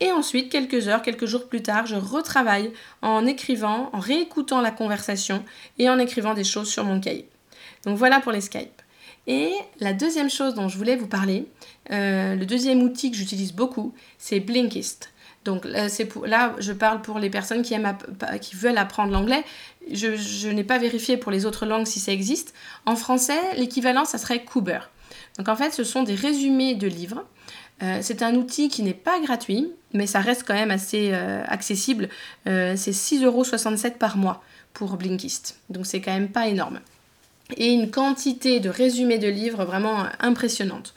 Et 0.00 0.10
ensuite, 0.10 0.50
quelques 0.50 0.88
heures, 0.88 1.02
quelques 1.02 1.26
jours 1.26 1.48
plus 1.48 1.62
tard, 1.62 1.86
je 1.86 1.96
retravaille 1.96 2.72
en 3.02 3.26
écrivant, 3.26 3.90
en 3.92 3.98
réécoutant 3.98 4.60
la 4.60 4.70
conversation 4.70 5.44
et 5.78 5.88
en 5.88 5.98
écrivant 5.98 6.34
des 6.34 6.44
choses 6.44 6.68
sur 6.68 6.84
mon 6.84 7.00
cahier. 7.00 7.28
Donc 7.84 7.96
voilà 7.96 8.20
pour 8.20 8.32
les 8.32 8.40
Skype. 8.40 8.82
Et 9.26 9.52
la 9.80 9.92
deuxième 9.92 10.30
chose 10.30 10.54
dont 10.54 10.68
je 10.68 10.76
voulais 10.76 10.96
vous 10.96 11.06
parler, 11.06 11.46
le 11.90 12.44
deuxième 12.44 12.82
outil 12.82 13.10
que 13.10 13.16
j'utilise 13.16 13.52
beaucoup, 13.52 13.94
c'est 14.18 14.38
Blinkist. 14.38 15.10
Donc 15.46 15.64
là, 15.64 15.86
pour, 16.10 16.26
là, 16.26 16.54
je 16.58 16.72
parle 16.72 17.00
pour 17.00 17.18
les 17.18 17.30
personnes 17.30 17.62
qui, 17.62 17.72
aiment 17.72 17.96
qui 18.40 18.56
veulent 18.56 18.76
apprendre 18.76 19.12
l'anglais. 19.12 19.44
Je, 19.90 20.48
n'ai 20.48 20.64
pas 20.64 20.78
vérifié 20.78 21.16
pour 21.16 21.32
les 21.32 21.46
autres 21.46 21.64
langues 21.64 21.86
si 21.86 22.00
ça 22.00 22.12
existe. 22.12 22.52
En 22.84 22.96
français, 22.96 23.38
l'équivalent, 23.56 24.04
ça 24.04 24.18
serait 24.18 24.44
Cooper. 24.44 24.80
Donc 25.38 25.48
en 25.48 25.56
fait, 25.56 25.70
ce 25.70 25.84
sont 25.84 26.02
des 26.02 26.14
résumés 26.14 26.74
de 26.74 26.88
livres. 26.88 27.24
Euh, 27.82 27.98
c'est 28.02 28.22
un 28.22 28.34
outil 28.34 28.68
qui 28.68 28.82
n'est 28.82 28.94
pas 28.94 29.20
gratuit, 29.20 29.70
mais 29.92 30.06
ça 30.06 30.20
reste 30.20 30.44
quand 30.46 30.54
même 30.54 30.70
assez 30.70 31.10
euh, 31.12 31.44
accessible. 31.46 32.08
Euh, 32.46 32.74
c'est 32.76 32.90
6,67€ 32.90 33.92
par 33.92 34.16
mois 34.16 34.42
pour 34.72 34.96
Blinkist. 34.96 35.58
Donc 35.70 35.86
c'est 35.86 36.00
quand 36.00 36.12
même 36.12 36.30
pas 36.30 36.48
énorme. 36.48 36.80
Et 37.56 37.72
une 37.72 37.90
quantité 37.90 38.58
de 38.58 38.68
résumés 38.68 39.18
de 39.18 39.28
livres 39.28 39.64
vraiment 39.64 40.06
impressionnante. 40.18 40.94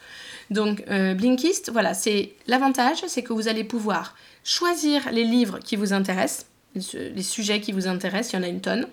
Donc 0.50 0.84
Blinkist, 0.88 1.70
voilà, 1.70 1.94
c'est 1.94 2.32
l'avantage, 2.48 3.04
c'est 3.06 3.22
que 3.22 3.32
vous 3.32 3.46
allez 3.46 3.62
pouvoir 3.62 4.16
choisir 4.42 5.12
les 5.12 5.22
livres 5.22 5.60
qui 5.60 5.76
vous 5.76 5.92
intéressent, 5.92 6.46
les 6.74 7.22
sujets 7.22 7.60
qui 7.60 7.70
vous 7.70 7.86
intéressent, 7.86 8.32
il 8.32 8.36
y 8.36 8.38
en 8.40 8.42
a 8.42 8.48
une 8.48 8.60
tonne, 8.60 8.88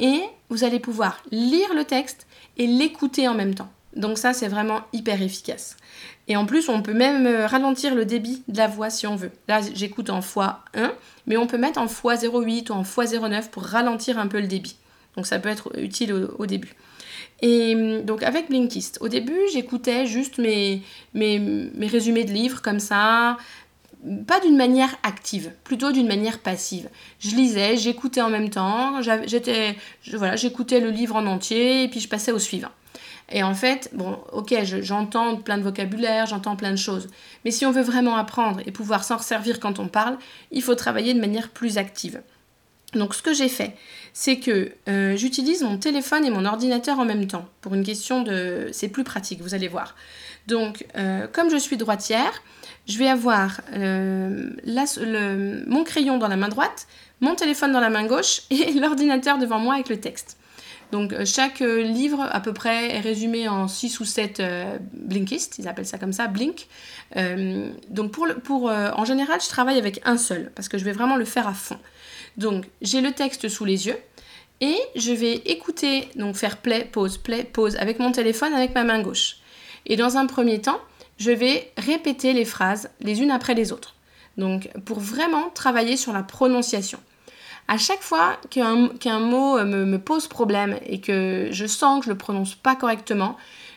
et 0.00 0.22
vous 0.48 0.64
allez 0.64 0.80
pouvoir 0.80 1.22
lire 1.30 1.74
le 1.74 1.84
texte 1.84 2.26
et 2.56 2.66
l'écouter 2.66 3.28
en 3.28 3.34
même 3.34 3.54
temps. 3.54 3.70
Donc 3.96 4.18
ça, 4.18 4.32
c'est 4.32 4.48
vraiment 4.48 4.80
hyper 4.92 5.22
efficace. 5.22 5.76
Et 6.26 6.36
en 6.36 6.46
plus, 6.46 6.68
on 6.68 6.82
peut 6.82 6.94
même 6.94 7.26
euh, 7.26 7.46
ralentir 7.46 7.94
le 7.94 8.04
débit 8.04 8.42
de 8.48 8.56
la 8.56 8.66
voix 8.66 8.90
si 8.90 9.06
on 9.06 9.14
veut. 9.14 9.30
Là, 9.46 9.60
j'écoute 9.74 10.10
en 10.10 10.20
x1, 10.20 10.54
mais 11.26 11.36
on 11.36 11.46
peut 11.46 11.58
mettre 11.58 11.80
en 11.80 11.86
x08 11.86 12.70
ou 12.70 12.74
en 12.74 12.82
x09 12.82 13.50
pour 13.50 13.62
ralentir 13.62 14.18
un 14.18 14.26
peu 14.26 14.40
le 14.40 14.46
débit. 14.46 14.76
Donc 15.16 15.26
ça 15.26 15.38
peut 15.38 15.48
être 15.48 15.78
utile 15.78 16.12
au, 16.12 16.46
début. 16.46 16.74
Et 17.42 17.74
hum, 17.74 18.02
donc 18.02 18.22
avec 18.22 18.48
Blinkist, 18.48 18.98
au 19.00 19.08
début, 19.08 19.38
j'écoutais 19.52 20.06
juste 20.06 20.38
mes, 20.38 20.82
mes, 21.14 21.38
mes, 21.38 21.86
résumés 21.86 22.24
de 22.24 22.32
livres 22.32 22.62
comme 22.62 22.80
ça, 22.80 23.36
pas 24.26 24.40
d'une 24.40 24.56
manière 24.56 24.94
active, 25.02 25.50
plutôt 25.64 25.92
d'une 25.92 26.06
manière 26.06 26.40
passive. 26.40 26.88
Je 27.20 27.34
lisais, 27.34 27.76
j'écoutais 27.76 28.20
en 28.20 28.30
même 28.30 28.50
temps, 28.50 29.00
j'étais, 29.02 29.76
voilà, 30.12 30.36
j'écoutais 30.36 30.80
le 30.80 30.90
livre 30.90 31.16
en 31.16 31.26
entier 31.26 31.84
et 31.84 31.88
puis 31.88 32.00
je 32.00 32.08
passais 32.08 32.32
au 32.32 32.38
suivant. 32.38 32.70
Et 33.30 33.42
en 33.42 33.54
fait, 33.54 33.90
bon, 33.94 34.18
ok, 34.32 34.54
j'entends 34.82 35.36
plein 35.36 35.56
de 35.56 35.62
vocabulaire, 35.62 36.26
j'entends 36.26 36.56
plein 36.56 36.70
de 36.70 36.76
choses. 36.76 37.08
Mais 37.44 37.50
si 37.50 37.64
on 37.64 37.72
veut 37.72 37.82
vraiment 37.82 38.16
apprendre 38.16 38.60
et 38.66 38.70
pouvoir 38.70 39.02
s'en 39.02 39.18
servir 39.18 39.60
quand 39.60 39.78
on 39.78 39.88
parle, 39.88 40.18
il 40.50 40.62
faut 40.62 40.74
travailler 40.74 41.14
de 41.14 41.20
manière 41.20 41.48
plus 41.48 41.78
active. 41.78 42.20
Donc 42.94 43.14
ce 43.14 43.22
que 43.22 43.32
j'ai 43.34 43.48
fait, 43.48 43.76
c'est 44.12 44.38
que 44.38 44.72
euh, 44.88 45.16
j'utilise 45.16 45.62
mon 45.62 45.78
téléphone 45.78 46.24
et 46.24 46.30
mon 46.30 46.44
ordinateur 46.44 46.98
en 46.98 47.04
même 47.04 47.26
temps. 47.26 47.46
Pour 47.60 47.74
une 47.74 47.84
question 47.84 48.22
de... 48.22 48.68
C'est 48.72 48.88
plus 48.88 49.04
pratique, 49.04 49.40
vous 49.40 49.54
allez 49.54 49.68
voir. 49.68 49.94
Donc, 50.46 50.86
euh, 50.96 51.26
comme 51.32 51.50
je 51.50 51.56
suis 51.56 51.76
droitière, 51.76 52.42
je 52.86 52.98
vais 52.98 53.08
avoir 53.08 53.60
euh, 53.72 54.50
mon 55.66 55.84
crayon 55.84 56.18
dans 56.18 56.28
la 56.28 56.36
main 56.36 56.48
droite, 56.48 56.86
mon 57.20 57.34
téléphone 57.34 57.72
dans 57.72 57.80
la 57.80 57.90
main 57.90 58.06
gauche 58.06 58.42
et 58.50 58.72
l'ordinateur 58.72 59.38
devant 59.38 59.58
moi 59.58 59.74
avec 59.74 59.88
le 59.88 60.00
texte. 60.00 60.36
Donc 60.92 61.12
euh, 61.12 61.24
chaque 61.24 61.62
euh, 61.62 61.82
livre 61.82 62.28
à 62.30 62.40
peu 62.40 62.52
près 62.52 62.94
est 62.94 63.00
résumé 63.00 63.48
en 63.48 63.68
6 63.68 64.00
ou 64.00 64.04
7 64.04 64.42
Blinkist, 64.92 65.58
ils 65.58 65.66
appellent 65.66 65.86
ça 65.86 65.98
comme 65.98 66.12
ça, 66.12 66.26
Blink. 66.26 66.66
donc 67.90 68.14
en 68.18 69.04
général, 69.04 69.40
je 69.40 69.48
travaille 69.48 69.78
avec 69.78 70.00
un 70.04 70.16
seul 70.16 70.52
parce 70.54 70.68
que 70.68 70.78
je 70.78 70.84
vais 70.84 70.92
vraiment 70.92 71.16
le 71.16 71.24
faire 71.24 71.48
à 71.48 71.54
fond. 71.54 71.78
Donc 72.36 72.64
j'ai 72.82 73.00
le 73.00 73.12
texte 73.12 73.48
sous 73.48 73.64
les 73.64 73.86
yeux 73.86 73.98
et 74.60 74.76
je 74.96 75.12
vais 75.12 75.34
écouter, 75.46 76.08
donc 76.16 76.36
faire 76.36 76.58
play, 76.58 76.84
pause, 76.84 77.18
play, 77.18 77.44
pause 77.44 77.76
avec 77.76 77.98
mon 77.98 78.12
téléphone 78.12 78.54
avec 78.54 78.74
ma 78.74 78.84
main 78.84 79.00
gauche. 79.00 79.36
Et 79.86 79.96
dans 79.96 80.16
un 80.16 80.26
premier 80.26 80.60
temps, 80.60 80.80
je 81.18 81.30
vais 81.30 81.72
répéter 81.76 82.32
les 82.32 82.44
phrases 82.44 82.90
les 83.00 83.22
unes 83.22 83.30
après 83.30 83.54
les 83.54 83.72
autres. 83.72 83.94
Donc 84.36 84.68
pour 84.84 85.00
vraiment 85.00 85.50
travailler 85.50 85.96
sur 85.96 86.12
la 86.12 86.22
prononciation. 86.22 86.98
À 87.66 87.78
chaque 87.78 88.02
fois 88.02 88.36
qu'un 88.50 89.20
mot 89.20 89.58
euh, 89.58 89.64
me, 89.64 89.98
pose 89.98 90.28
problème 90.28 90.78
et 90.84 91.00
que 91.00 91.48
je 91.50 91.66
sens 91.66 92.00
que 92.00 92.06
je 92.06 92.10
le 92.10 92.18
prononce 92.18 92.54
pas 92.54 92.76
correctement, 92.76 93.36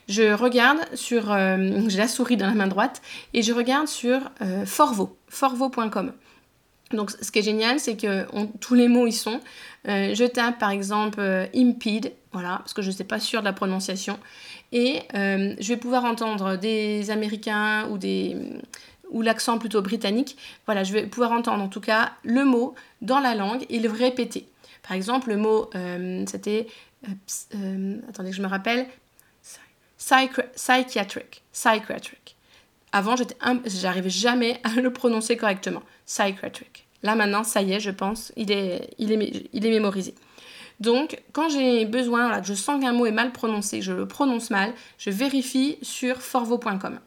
je 0.09 0.33
regarde 0.33 0.79
sur, 0.93 1.31
euh, 1.31 1.81
j'ai 1.87 1.97
la 1.97 2.07
souris 2.07 2.37
dans 2.37 2.47
la 2.47 2.53
main 2.53 2.67
droite 2.67 3.01
et 3.33 3.41
je 3.41 3.53
regarde 3.53 3.87
sur 3.87 4.19
euh, 4.41 4.65
Forvo, 4.65 5.17
forvo.com. 5.29 6.11
Donc 6.91 7.11
ce 7.11 7.31
qui 7.31 7.39
est 7.39 7.43
génial, 7.43 7.79
c'est 7.79 7.97
que 7.97 8.25
tous 8.59 8.75
les 8.75 8.87
mots 8.87 9.07
y 9.07 9.11
sont. 9.11 9.41
je 9.85 10.25
tape 10.25 10.57
par 10.57 10.71
exemple 10.71 11.21
impede, 11.53 12.13
voilà, 12.31 12.57
parce 12.59 12.73
que 12.73 12.81
je 12.81 12.87
ne 12.87 12.93
sais 12.93 13.03
pas 13.03 13.19
sûr 13.19 13.41
de 13.41 13.45
la 13.45 13.53
prononciation. 13.53 14.19
Et 14.71 15.01
euh, 15.15 15.55
je 15.59 15.67
vais 15.69 15.77
pouvoir 15.77 16.05
entendre 16.05 16.57
des 16.57 17.09
Américains 17.09 17.87
ou 17.89 17.97
des 17.97 18.35
ou 19.09 19.21
l'accent 19.21 19.57
plutôt 19.57 19.81
britannique. 19.81 20.37
Voilà, 20.65 20.83
je 20.83 20.91
vais 20.91 21.05
pouvoir 21.07 21.31
entendre 21.31 21.63
en 21.63 21.69
tout 21.69 21.79
cas 21.79 22.11
le 22.23 22.43
mot 22.43 22.75
dans 23.01 23.19
la 23.19 23.35
langue 23.35 23.65
et 23.69 23.79
le 23.79 23.89
répéter. 23.89 24.49
Par 24.83 24.91
exemple, 24.97 25.29
le 25.29 25.37
mot, 25.37 25.69
euh, 25.75 26.25
c'était, 26.27 26.67
euh, 27.55 27.95
attendez 28.09 28.31
que 28.31 28.35
je 28.35 28.41
me 28.41 28.47
rappelle, 28.47 28.85
psychiatric, 29.97 31.43
psychiatric. 31.53 32.36
Avant, 32.97 33.13
j'arrivais 33.65 34.09
jamais 34.09 34.59
à 34.63 34.81
le 34.81 34.91
prononcer 34.91 35.37
correctement. 35.37 35.83
Psychiatric. 36.07 36.87
Là 37.03 37.13
maintenant, 37.13 37.43
ça 37.43 37.61
y 37.61 37.73
est, 37.73 37.79
je 37.79 37.91
pense, 37.91 38.31
il 38.35 38.51
est, 38.51 38.89
il 38.97 39.11
est, 39.11 39.49
il 39.53 39.65
est 39.67 39.69
mémorisé. 39.69 40.15
Donc, 40.79 41.21
quand 41.31 41.47
j'ai 41.47 41.85
besoin, 41.85 42.27
là, 42.27 42.41
je 42.41 42.55
sens 42.55 42.81
qu'un 42.81 42.93
mot 42.93 43.05
est 43.05 43.11
mal 43.11 43.31
prononcé, 43.31 43.83
je 43.83 43.93
le 43.93 44.07
prononce 44.07 44.49
mal, 44.49 44.73
je 44.97 45.11
vérifie 45.11 45.77
sur 45.83 46.23
forvo.com. 46.23 46.99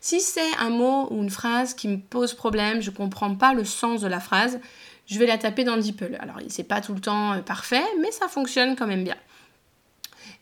Si 0.00 0.20
c'est 0.20 0.54
un 0.60 0.70
mot 0.70 1.08
ou 1.10 1.20
une 1.20 1.30
phrase 1.30 1.74
qui 1.74 1.88
me 1.88 1.98
pose 1.98 2.32
problème, 2.34 2.80
je 2.80 2.92
ne 2.92 2.96
comprends 2.96 3.34
pas 3.34 3.54
le 3.54 3.64
sens 3.64 4.02
de 4.02 4.06
la 4.06 4.20
phrase, 4.20 4.60
je 5.06 5.18
vais 5.18 5.26
la 5.26 5.36
taper 5.36 5.64
dans 5.64 5.76
DeepL. 5.76 6.16
Alors, 6.20 6.36
c'est 6.46 6.62
pas 6.62 6.80
tout 6.80 6.94
le 6.94 7.00
temps 7.00 7.32
euh, 7.32 7.40
parfait, 7.40 7.82
mais 8.00 8.12
ça 8.12 8.28
fonctionne 8.28 8.76
quand 8.76 8.86
même 8.86 9.02
bien. 9.02 9.16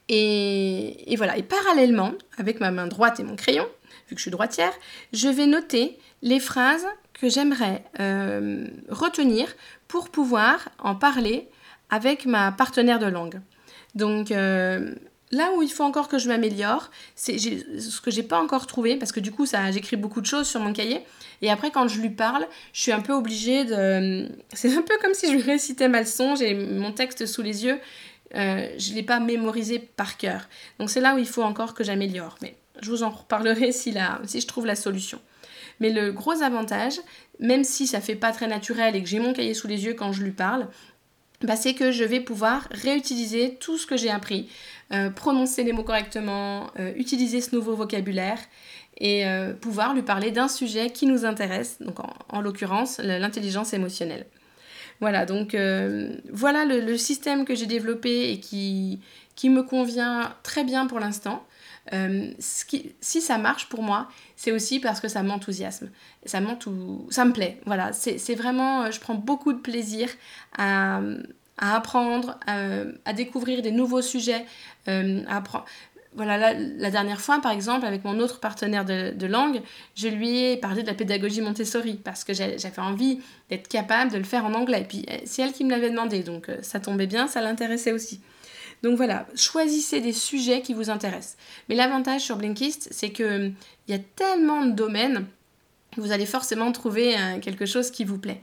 Et, 0.08 1.14
voilà, 1.16 1.38
et 1.38 1.42
parallèlement, 1.42 2.12
avec 2.37 2.61
ma 2.61 2.70
main 2.70 2.87
droite 2.87 3.20
et 3.20 3.22
mon 3.22 3.37
crayon, 3.37 3.66
que 4.14 4.21
je 4.21 4.25
suis 4.25 4.31
droitière, 4.31 4.73
je 5.12 5.28
vais 5.28 5.47
noter 5.47 5.99
les 6.23 6.40
phrases 6.40 6.87
que 7.14 7.28
j'aimerais 7.28 7.85
euh, 8.00 8.66
retenir 8.88 9.49
pour 9.88 10.11
pouvoir 10.11 10.69
en 10.78 10.95
parler 10.95 11.49
avec 11.90 12.26
ma 12.26 12.52
partenaire 12.52 12.99
de 12.99 13.07
langue. 13.07 13.40
Donc 13.95 14.31
euh, 14.31 14.95
là 15.31 15.50
où 15.57 15.62
il 15.62 15.71
faut 15.71 15.85
encore 15.85 16.09
que 16.09 16.19
je 16.19 16.28
m'améliore, 16.28 16.90
c'est 17.14 17.38
ce 17.38 18.00
que 18.00 18.11
j'ai 18.11 18.23
pas 18.23 18.40
encore 18.40 18.66
trouvé 18.66 18.97
parce 18.97 19.12
que 19.12 19.21
du 19.21 19.33
coup 19.33 19.47
ça 19.47 19.71
j'écris 19.71 19.97
beaucoup 19.97 20.21
de 20.21 20.26
choses 20.26 20.49
sur 20.49 20.61
mon 20.61 20.73
cahier 20.73 21.02
et 21.42 21.50
après 21.50 21.71
quand 21.71 21.88
je 21.88 22.00
lui 22.00 22.11
parle, 22.11 22.47
je 22.73 22.81
suis 22.81 22.92
un 22.92 23.00
peu 23.00 23.12
obligée 23.12 23.64
de 23.64 24.28
c'est 24.52 24.75
un 24.76 24.83
peu 24.83 24.95
comme 25.02 25.14
si 25.14 25.26
je 25.26 25.33
lui 25.33 25.42
récitais 25.42 25.88
ma 25.88 26.00
leçon, 26.00 26.37
j'ai 26.37 26.54
mon 26.54 26.92
texte 26.92 27.26
sous 27.26 27.42
les 27.42 27.64
yeux, 27.64 27.78
euh, 28.35 28.69
je 28.78 28.95
l'ai 28.95 29.02
pas 29.02 29.21
mémorisé 29.21 29.78
par 29.78 30.16
cœur. 30.16 30.49
Donc 30.78 30.90
c'est 30.90 31.00
là 31.00 31.14
où 31.14 31.19
il 31.19 31.28
faut 31.28 31.42
encore 31.42 31.75
que 31.75 31.85
j'améliore 31.85 32.37
mais 32.40 32.54
je 32.82 32.90
vous 32.90 33.02
en 33.02 33.10
reparlerai 33.10 33.72
si, 33.72 33.92
je 33.92 34.46
trouve 34.46 34.66
la 34.66 34.76
solution. 34.76 35.20
Mais 35.80 35.90
le 35.90 36.12
gros 36.12 36.42
avantage, 36.42 36.94
même 37.40 37.64
si 37.64 37.86
ça 37.86 38.00
fait 38.00 38.14
pas 38.14 38.32
très 38.32 38.46
naturel 38.46 38.94
et 38.94 39.02
que 39.02 39.08
j'ai 39.08 39.18
mon 39.18 39.32
cahier 39.32 39.54
sous 39.54 39.66
les 39.66 39.84
yeux 39.84 39.94
quand 39.94 40.12
je 40.12 40.22
lui 40.22 40.32
parle, 40.32 40.68
bah, 41.42 41.56
c'est 41.56 41.74
que 41.74 41.90
je 41.90 42.04
vais 42.04 42.20
pouvoir 42.20 42.68
réutiliser 42.70 43.56
tout 43.58 43.78
ce 43.78 43.86
que 43.86 43.96
j'ai 43.96 44.10
appris, 44.10 44.48
euh, 44.92 45.10
prononcer 45.10 45.64
les 45.64 45.72
mots 45.72 45.82
correctement, 45.82 46.70
euh, 46.78 46.92
utiliser 46.96 47.40
ce 47.40 47.54
nouveau 47.54 47.74
vocabulaire 47.74 48.38
et 48.98 49.26
euh, 49.26 49.52
pouvoir 49.52 49.94
lui 49.94 50.02
parler 50.02 50.30
d'un 50.30 50.48
sujet 50.48 50.90
qui 50.90 51.06
nous 51.06 51.24
intéresse, 51.24 51.78
donc 51.80 51.96
en, 52.28 52.40
l'occurrence 52.40 52.98
l'intelligence 52.98 53.72
émotionnelle. 53.72 54.26
Voilà, 55.00 55.26
donc 55.26 55.56
voilà 56.30 56.64
le, 56.64 56.96
système 56.96 57.44
que 57.44 57.56
j'ai 57.56 57.66
développé 57.66 58.30
et 58.30 58.38
qui 58.38 59.50
me 59.50 59.62
convient 59.62 60.32
très 60.44 60.62
bien 60.62 60.86
pour 60.86 61.00
l'instant. 61.00 61.44
Si 62.38 63.20
ça 63.20 63.38
marche 63.38 63.68
pour 63.68 63.82
moi, 63.82 64.08
c'est 64.36 64.52
aussi 64.52 64.80
parce 64.80 65.00
que 65.00 65.08
ça 65.08 65.22
m'enthousiasme. 65.22 65.90
Ça, 66.24 66.40
ça 67.10 67.24
me 67.24 67.32
plaît. 67.32 67.60
Voilà, 67.66 67.92
c'est 67.92 68.34
vraiment, 68.34 68.90
je 68.90 69.00
prends 69.00 69.14
beaucoup 69.14 69.52
de 69.52 69.58
plaisir 69.58 70.08
à, 70.56 71.00
apprendre, 71.58 72.38
à, 72.46 73.12
découvrir 73.12 73.62
des 73.62 73.72
nouveaux 73.72 74.02
sujets, 74.02 74.44
euh, 74.88 75.22
à 75.28 75.42
Voilà, 76.14 76.54
la, 76.54 76.90
dernière 76.90 77.20
fois, 77.20 77.40
par 77.40 77.52
exemple, 77.52 77.86
avec 77.86 78.04
mon 78.04 78.18
autre 78.20 78.40
partenaire 78.40 78.84
de, 78.84 79.26
langue, 79.26 79.60
je 79.94 80.08
lui 80.08 80.44
ai 80.44 80.56
parlé 80.56 80.82
de 80.82 80.88
la 80.88 80.94
pédagogie 80.94 81.40
Montessori 81.40 81.94
parce 81.94 82.24
que 82.24 82.32
j'avais 82.32 82.78
envie 82.78 83.20
d'être 83.48 83.68
capable 83.68 84.12
de 84.12 84.18
le 84.18 84.24
faire 84.24 84.44
en 84.44 84.54
anglais. 84.54 84.82
Et 84.82 84.84
puis, 84.84 85.06
euh, 85.10 85.18
c'est 85.24 85.42
elle 85.42 85.52
qui 85.52 85.64
me 85.64 85.70
l'avait 85.70 85.90
demandé, 85.90 86.22
donc 86.22 86.48
euh, 86.48 86.58
ça 86.62 86.80
tombait 86.80 87.06
bien, 87.06 87.26
ça 87.28 87.40
l'intéressait 87.40 87.92
aussi. 87.92 88.20
Donc 88.82 88.96
voilà, 88.96 89.26
choisissez 89.36 90.00
des 90.00 90.12
sujets 90.12 90.62
qui 90.62 90.74
vous 90.74 90.90
intéressent. 90.90 91.36
Mais 91.68 91.74
l'avantage 91.74 92.22
sur 92.22 92.36
Blinkist, 92.36 92.88
c'est 92.90 93.10
qu'il 93.10 93.54
y 93.88 93.92
a 93.92 93.98
tellement 94.16 94.64
de 94.64 94.72
domaines, 94.72 95.26
vous 95.96 96.10
allez 96.10 96.26
forcément 96.26 96.72
trouver 96.72 97.14
quelque 97.42 97.66
chose 97.66 97.90
qui 97.90 98.04
vous 98.04 98.18
plaît. 98.18 98.40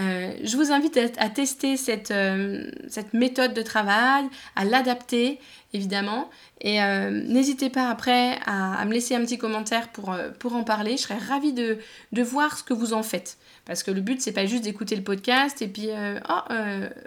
Euh, 0.00 0.32
je 0.42 0.56
vous 0.56 0.72
invite 0.72 0.98
à, 1.18 1.28
tester 1.28 1.76
euh, 2.10 2.70
cette, 2.88 3.14
méthode 3.14 3.54
de 3.54 3.62
travail, 3.62 4.24
à 4.56 4.64
l'adapter 4.64 5.38
évidemment. 5.72 6.30
Et 6.60 6.82
euh, 6.82 7.10
n'hésitez 7.10 7.68
pas 7.68 7.88
après 7.88 8.38
à, 8.46 8.84
me 8.84 8.92
laisser 8.92 9.14
un 9.14 9.20
petit 9.20 9.38
commentaire 9.38 9.90
pour, 9.90 10.54
en 10.54 10.64
parler. 10.64 10.96
Je 10.96 11.02
serais 11.02 11.18
ravie 11.18 11.52
de, 11.52 11.78
voir 12.22 12.58
ce 12.58 12.64
que 12.64 12.74
vous 12.74 12.92
en 12.92 13.02
faites. 13.02 13.38
Parce 13.66 13.82
que 13.82 13.90
le 13.90 14.00
but, 14.00 14.20
c'est 14.20 14.32
pas 14.32 14.46
juste 14.46 14.64
d'écouter 14.64 14.94
le 14.94 15.02
podcast 15.02 15.62
et 15.62 15.68
puis, 15.68 15.88
oh, 16.28 16.54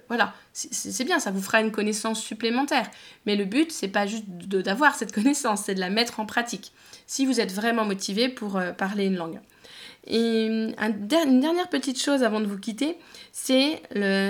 voilà, 0.08 0.34
c'est 0.54 1.04
bien, 1.04 1.20
ça 1.20 1.32
vous 1.32 1.42
fera 1.42 1.62
une 1.62 1.72
connaissance 1.72 2.22
supplémentaire. 2.22 2.90
Mais 3.26 3.36
le 3.36 3.46
but, 3.46 3.72
c'est 3.72 3.88
pas 3.88 4.06
juste 4.06 4.26
d'avoir 4.28 4.96
cette 4.96 5.12
connaissance, 5.14 5.64
c'est 5.66 5.76
de 5.76 5.80
la 5.80 5.90
mettre 5.90 6.20
en 6.20 6.26
pratique. 6.26 6.72
Si 7.06 7.26
vous 7.26 7.40
êtes 7.40 7.54
vraiment 7.54 7.86
motivé 7.86 8.28
pour 8.28 8.60
parler 8.78 9.06
une 9.06 9.16
langue. 9.16 9.40
Et 10.10 10.46
une 10.48 11.40
dernière 11.40 11.68
petite 11.68 12.02
chose 12.02 12.24
avant 12.24 12.40
de 12.40 12.46
vous 12.46 12.58
quitter, 12.58 12.98
c'est 13.34 13.82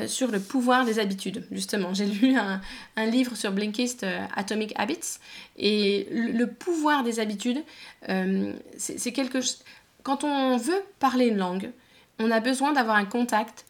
sur 0.08 0.32
le 0.32 0.40
pouvoir 0.40 0.86
des 0.86 1.00
habitudes. 1.00 1.46
Justement, 1.52 1.94
j'ai 1.94 2.06
lu 2.22 2.36
un, 2.36 3.06
livre 3.06 3.36
sur 3.36 3.52
Blinkist, 3.52 4.04
euh, 4.04 4.20
Atomic 4.36 4.74
Habits, 4.76 5.20
et 5.58 6.08
le, 6.12 6.46
pouvoir 6.46 7.04
des 7.04 7.20
habitudes, 7.20 7.64
euh, 8.10 8.54
c'est 8.78 9.12
quelque 9.12 9.42
chose... 9.42 9.64
Quand 10.04 10.24
on 10.24 10.58
veut 10.58 10.82
parler 11.00 11.28
une 11.28 11.38
langue, 11.38 11.72
on 12.20 12.32
a 12.32 12.40
besoin 12.40 12.72
d'avoir 12.74 12.96
un 12.96 13.06
contact 13.06 13.66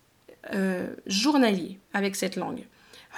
euh, 0.53 0.87
journalier 1.07 1.79
avec 1.93 2.15
cette 2.15 2.35
langue. 2.35 2.63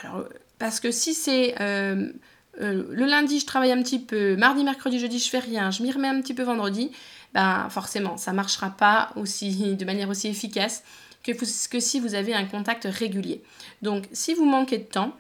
Alors, 0.02 0.26
parce 0.58 0.80
que 0.80 0.90
si 0.92 1.14
c'est 1.14 1.54
le 1.60 3.06
lundi, 3.06 3.40
je 3.40 3.46
travaille 3.46 3.72
un 3.72 3.82
petit 3.82 4.00
peu, 4.00 4.36
mardi, 4.36 4.64
mercredi, 4.64 5.00
jeudi, 5.00 5.20
je 5.20 5.30
fais 5.30 5.40
rien, 5.40 5.70
je 5.70 5.84
m'y 5.84 5.92
remets 5.92 6.08
un 6.08 6.22
petit 6.22 6.34
peu 6.34 6.44
vendredi, 6.44 6.92
ben 7.34 7.68
forcément, 7.70 8.18
ça 8.18 8.34
marchera 8.34 8.72
pas 8.72 9.12
aussi, 9.16 9.76
de 9.76 9.86
manière 9.86 10.10
aussi 10.10 10.28
efficace 10.28 10.84
que, 11.24 11.32
que 11.32 11.80
si 11.80 12.00
vous 12.00 12.16
avez 12.16 12.34
un 12.34 12.46
contact 12.46 12.88
régulier. 12.90 13.44
Donc, 13.82 14.06
si 14.12 14.34
vous 14.34 14.46
manquez 14.46 14.78
de 14.80 14.84
temps, 14.84 15.14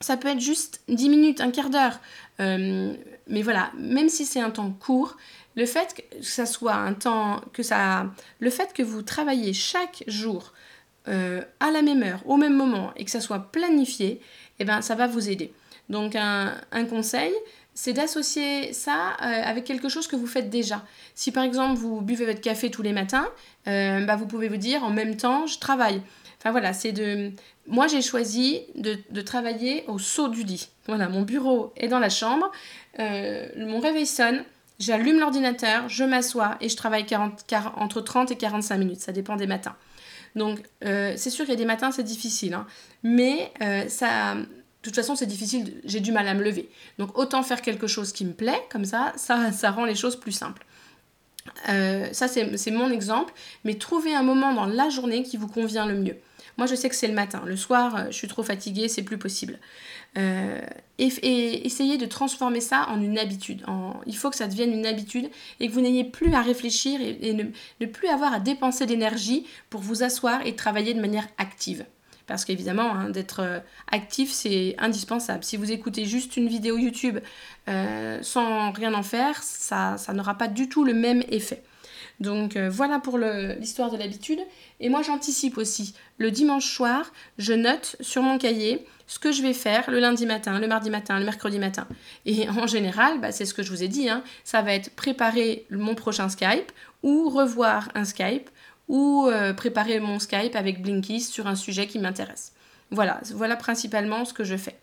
Ça 0.00 0.18
peut 0.18 0.28
être 0.28 0.40
juste 0.40 0.82
10 0.88 1.08
minutes, 1.08 1.40
un 1.40 1.50
quart 1.50 1.70
d'heure. 1.70 2.00
Euh, 2.40 2.94
mais 3.28 3.42
voilà, 3.42 3.72
même 3.78 4.10
si 4.10 4.26
c'est 4.26 4.40
un 4.40 4.50
temps 4.50 4.70
court, 4.70 5.16
le 5.56 5.64
fait 5.64 5.94
que 5.94 6.22
ça 6.22 6.44
soit 6.44 6.74
un 6.74 6.92
temps, 6.92 7.40
que 7.54 7.62
ça, 7.62 8.06
le 8.40 8.50
fait 8.50 8.74
que 8.74 8.82
vous 8.82 9.02
travaillez 9.02 9.54
chaque 9.54 10.04
jour 10.06 10.52
euh, 11.08 11.42
à 11.60 11.70
la 11.70 11.82
même 11.82 12.02
heure, 12.02 12.20
au 12.26 12.36
même 12.36 12.54
moment, 12.54 12.92
et 12.96 13.04
que 13.04 13.10
ça 13.10 13.20
soit 13.20 13.50
planifié, 13.50 14.20
eh 14.58 14.64
ben, 14.64 14.82
ça 14.82 14.94
va 14.94 15.06
vous 15.06 15.30
aider. 15.30 15.52
Donc 15.88 16.14
un, 16.14 16.52
conseil, 16.90 17.32
c'est 17.76 17.92
d'associer 17.92 18.72
ça 18.72 19.10
euh, 19.22 19.42
avec 19.44 19.62
quelque 19.62 19.88
chose 19.88 20.08
que 20.08 20.16
vous 20.16 20.26
faites 20.26 20.50
déjà. 20.50 20.84
Si 21.14 21.30
par 21.30 21.44
exemple 21.44 21.78
vous 21.78 22.00
buvez 22.00 22.26
votre 22.26 22.40
café 22.40 22.72
tous 22.72 22.82
les 22.82 22.92
matins, 22.92 23.28
bah, 23.66 24.16
vous 24.16 24.26
pouvez 24.26 24.48
vous 24.48 24.56
dire 24.56 24.82
en 24.82 24.90
même 24.90 25.16
temps 25.16 25.46
je 25.46 25.58
travaille. 25.58 26.02
Enfin 26.38 26.52
voilà, 26.52 26.72
c'est 26.72 26.92
de. 26.92 27.32
Moi 27.66 27.88
j'ai 27.88 28.02
choisi 28.02 28.62
de, 28.76 29.20
travailler 29.20 29.84
au 29.88 29.98
saut 29.98 30.28
du 30.28 30.44
lit. 30.44 30.68
Voilà, 30.86 31.08
mon 31.08 31.22
bureau 31.22 31.72
est 31.76 31.88
dans 31.88 31.98
la 31.98 32.10
chambre, 32.10 32.52
euh, 33.00 33.48
mon 33.56 33.80
réveil 33.80 34.06
sonne, 34.06 34.44
j'allume 34.78 35.18
l'ordinateur, 35.18 35.88
je 35.88 36.04
m'assois 36.04 36.56
et 36.60 36.68
je 36.68 36.76
travaille 36.76 37.04
entre 37.76 38.00
30 38.00 38.30
et 38.30 38.36
45 38.36 38.78
minutes, 38.78 39.00
ça 39.00 39.10
dépend 39.10 39.34
des 39.34 39.48
matins. 39.48 39.74
Donc 40.36 40.60
euh, 40.84 41.14
c'est 41.16 41.30
sûr 41.30 41.44
qu'il 41.44 41.54
y 41.54 41.56
a 41.56 41.58
des 41.58 41.64
matins 41.64 41.90
c'est 41.90 42.04
difficile, 42.04 42.54
hein. 42.54 42.66
mais 43.02 43.50
euh, 43.62 43.88
ça. 43.88 44.36
Toute 44.86 44.94
façon, 44.94 45.16
c'est 45.16 45.26
difficile, 45.26 45.80
j'ai 45.84 45.98
du 45.98 46.12
mal 46.12 46.28
à 46.28 46.34
me 46.34 46.44
lever. 46.44 46.68
Donc 46.98 47.18
autant 47.18 47.42
faire 47.42 47.60
quelque 47.60 47.88
chose 47.88 48.12
qui 48.12 48.24
me 48.24 48.32
plaît, 48.32 48.62
comme 48.70 48.84
ça, 48.84 49.12
ça, 49.16 49.70
rend 49.72 49.84
les 49.84 49.96
choses 49.96 50.14
plus 50.14 50.30
simples. 50.30 50.64
ça, 51.66 52.28
c'est 52.28 52.70
mon 52.70 52.90
exemple, 52.90 53.34
mais 53.64 53.74
trouvez 53.74 54.14
un 54.14 54.22
moment 54.22 54.54
dans 54.54 54.66
la 54.66 54.88
journée 54.88 55.24
qui 55.24 55.36
vous 55.36 55.48
convient 55.48 55.86
le 55.86 55.94
mieux. 55.94 56.16
Moi, 56.56 56.66
je 56.66 56.74
sais 56.74 56.88
que 56.88 56.94
c'est 56.94 57.08
le 57.08 57.14
matin. 57.14 57.42
Le 57.44 57.56
soir, 57.56 57.96
euh, 57.96 58.04
je 58.06 58.16
suis 58.16 58.28
trop 58.28 58.42
fatiguée, 58.42 58.88
c'est 58.88 59.02
plus 59.02 59.18
possible. 59.18 59.58
Euh, 60.16 60.60
et, 60.98 61.66
essayez 61.66 61.98
de 61.98 62.06
transformer 62.06 62.60
ça 62.60 62.86
en 62.88 63.02
une 63.02 63.18
habitude. 63.18 63.62
il 64.06 64.16
faut 64.16 64.30
que 64.30 64.36
ça 64.36 64.46
devienne 64.46 64.72
une 64.72 64.86
habitude 64.86 65.28
et 65.60 65.68
que 65.68 65.72
vous 65.72 65.82
n'ayez 65.82 66.04
plus 66.04 66.32
à 66.32 66.40
réfléchir 66.40 67.00
et, 67.02 67.34
ne, 67.34 67.86
plus 67.86 68.08
avoir 68.08 68.32
à 68.32 68.40
dépenser 68.40 68.86
d'énergie 68.86 69.46
pour 69.68 69.82
vous 69.82 70.02
asseoir 70.02 70.46
et 70.46 70.56
travailler 70.56 70.94
de 70.94 71.00
manière 71.00 71.28
active. 71.36 71.84
Parce 72.26 72.44
qu'évidemment, 72.44 72.94
hein, 72.94 73.10
d'être 73.10 73.40
euh, 73.40 73.58
actif, 73.90 74.32
c'est 74.32 74.74
indispensable. 74.78 75.44
Si 75.44 75.56
vous 75.56 75.70
écoutez 75.70 76.04
juste 76.04 76.36
une 76.36 76.48
vidéo 76.48 76.76
YouTube 76.78 77.18
sans 78.22 78.70
rien 78.70 78.94
en 78.94 79.02
faire, 79.02 79.42
ça, 79.42 79.96
ça 79.98 80.12
n'aura 80.12 80.34
pas 80.34 80.46
du 80.46 80.68
tout 80.68 80.84
le 80.84 80.94
même 80.94 81.22
effet. 81.28 81.62
Donc 82.20 82.56
euh, 82.56 82.70
voilà 82.70 82.98
pour 82.98 83.18
l'histoire 83.18 83.90
de 83.90 83.96
l'habitude. 83.96 84.40
Et 84.80 84.88
moi 84.88 85.02
j'anticipe 85.02 85.58
aussi. 85.58 85.94
Le 86.18 86.30
dimanche 86.30 86.66
soir, 86.66 87.12
je 87.38 87.52
note 87.52 87.96
sur 88.00 88.22
mon 88.22 88.38
cahier 88.38 88.86
ce 89.06 89.18
que 89.18 89.32
je 89.32 89.42
vais 89.42 89.52
faire 89.52 89.90
le 89.90 90.00
lundi 90.00 90.26
matin, 90.26 90.58
le 90.58 90.66
mardi 90.66 90.90
matin, 90.90 91.18
le 91.18 91.24
mercredi 91.24 91.58
matin. 91.58 91.86
Et 92.24 92.48
en 92.50 92.66
général, 92.66 93.20
bah, 93.20 93.32
c'est 93.32 93.44
ce 93.44 93.54
que 93.54 93.62
je 93.62 93.70
vous 93.70 93.82
ai 93.82 93.88
dit, 93.88 94.08
hein, 94.08 94.22
ça 94.44 94.62
va 94.62 94.74
être 94.74 94.90
préparer 94.90 95.66
mon 95.70 95.94
prochain 95.94 96.28
Skype 96.28 96.72
ou 97.02 97.28
revoir 97.28 97.88
un 97.94 98.04
Skype 98.04 98.50
ou 98.88 99.26
euh, 99.26 99.52
préparer 99.52 100.00
mon 100.00 100.18
Skype 100.18 100.54
avec 100.54 100.82
Blinkies 100.82 101.22
sur 101.22 101.46
un 101.46 101.56
sujet 101.56 101.86
qui 101.86 101.98
m'intéresse. 101.98 102.52
Voilà, 102.90 103.20
voilà 103.34 103.56
principalement 103.56 104.24
ce 104.24 104.32
que 104.32 104.44
je 104.44 104.56
fais. 104.56 104.76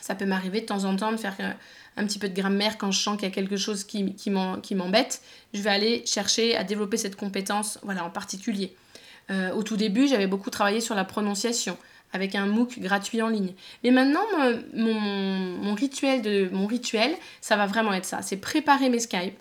Ça 0.00 0.14
peut 0.14 0.26
m'arriver 0.26 0.60
de 0.60 0.66
temps 0.66 0.84
en 0.84 0.94
temps 0.96 1.12
de 1.12 1.16
faire 1.16 1.36
euh, 1.40 1.50
un 1.96 2.04
petit 2.04 2.18
peu 2.18 2.28
de 2.28 2.34
grammaire 2.34 2.78
quand 2.78 2.90
je 2.90 3.00
sens 3.00 3.16
qu'il 3.16 3.28
y 3.28 3.30
a 3.32 3.34
quelque 3.34 3.56
chose 3.56 3.84
qui, 3.84 4.30
m'embête. 4.30 5.22
Je 5.52 5.62
vais 5.62 5.70
aller 5.70 6.06
chercher 6.06 6.56
à 6.56 6.64
développer 6.64 6.96
cette 6.96 7.16
compétence 7.16 7.78
voilà, 7.82 8.04
en 8.04 8.10
particulier. 8.10 8.76
Euh, 9.30 9.52
au 9.52 9.62
tout 9.62 9.76
début, 9.76 10.06
j'avais 10.06 10.26
beaucoup 10.26 10.50
travaillé 10.50 10.80
sur 10.80 10.94
la 10.94 11.04
prononciation 11.04 11.78
avec 12.12 12.36
un 12.36 12.46
MOOC 12.46 12.78
gratuit 12.78 13.22
en 13.22 13.28
ligne. 13.28 13.54
Mais 13.82 13.90
maintenant, 13.90 14.24
mon, 14.72 15.74
rituel, 15.74 16.22
de, 16.22 16.48
mon 16.52 16.66
rituel, 16.66 17.16
ça 17.40 17.56
va 17.56 17.66
vraiment 17.66 17.92
être 17.92 18.04
ça. 18.04 18.22
C'est 18.22 18.36
préparer 18.36 18.88
mes 18.88 19.00
Skype, 19.00 19.36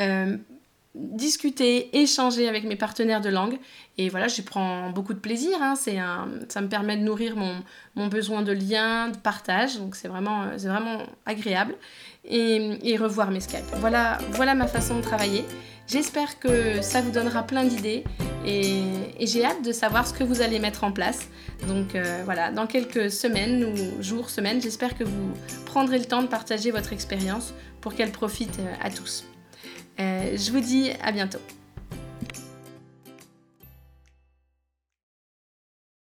euh, 0.00 0.36
discuter, 0.94 1.96
échanger 1.98 2.48
avec 2.48 2.64
mes 2.64 2.76
partenaires 2.76 3.20
de 3.20 3.28
langue. 3.28 3.58
Et 3.98 4.08
voilà, 4.08 4.28
j'y 4.28 4.42
prends 4.42 4.90
beaucoup 4.90 5.14
de 5.14 5.18
plaisir. 5.18 5.56
Hein. 5.60 5.74
C'est 5.76 5.98
un, 5.98 6.28
ça 6.48 6.60
me 6.60 6.68
permet 6.68 6.96
de 6.96 7.02
nourrir 7.02 7.36
mon, 7.36 8.08
besoin 8.08 8.42
de 8.42 8.52
lien, 8.52 9.08
de 9.08 9.16
partage. 9.16 9.78
Donc 9.78 9.96
c'est 9.96 10.08
vraiment, 10.08 10.44
c'est 10.56 10.68
vraiment 10.68 11.02
agréable. 11.26 11.74
Et, 12.24 12.96
revoir 12.96 13.30
mes 13.30 13.40
Skype. 13.40 13.64
Voilà, 13.76 14.18
voilà 14.32 14.54
ma 14.54 14.66
façon 14.66 14.96
de 14.96 15.02
travailler. 15.02 15.44
J'espère 15.86 16.38
que 16.38 16.80
ça 16.80 17.02
vous 17.02 17.10
donnera 17.10 17.42
plein 17.42 17.64
d'idées 17.64 18.04
et, 18.46 18.80
et 19.18 19.26
j'ai 19.26 19.44
hâte 19.44 19.62
de 19.62 19.72
savoir 19.72 20.06
ce 20.06 20.14
que 20.14 20.24
vous 20.24 20.40
allez 20.40 20.58
mettre 20.58 20.84
en 20.84 20.92
place. 20.92 21.28
Donc 21.68 21.94
euh, 21.94 22.22
voilà, 22.24 22.50
dans 22.50 22.66
quelques 22.66 23.10
semaines 23.10 23.64
ou 23.64 24.02
jours, 24.02 24.30
semaines, 24.30 24.62
j'espère 24.62 24.96
que 24.96 25.04
vous 25.04 25.32
prendrez 25.66 25.98
le 25.98 26.06
temps 26.06 26.22
de 26.22 26.28
partager 26.28 26.70
votre 26.70 26.92
expérience 26.92 27.52
pour 27.82 27.94
qu'elle 27.94 28.12
profite 28.12 28.58
euh, 28.60 28.74
à 28.82 28.90
tous. 28.90 29.24
Euh, 30.00 30.36
je 30.36 30.50
vous 30.50 30.60
dis 30.60 30.90
à 31.02 31.12
bientôt. 31.12 31.38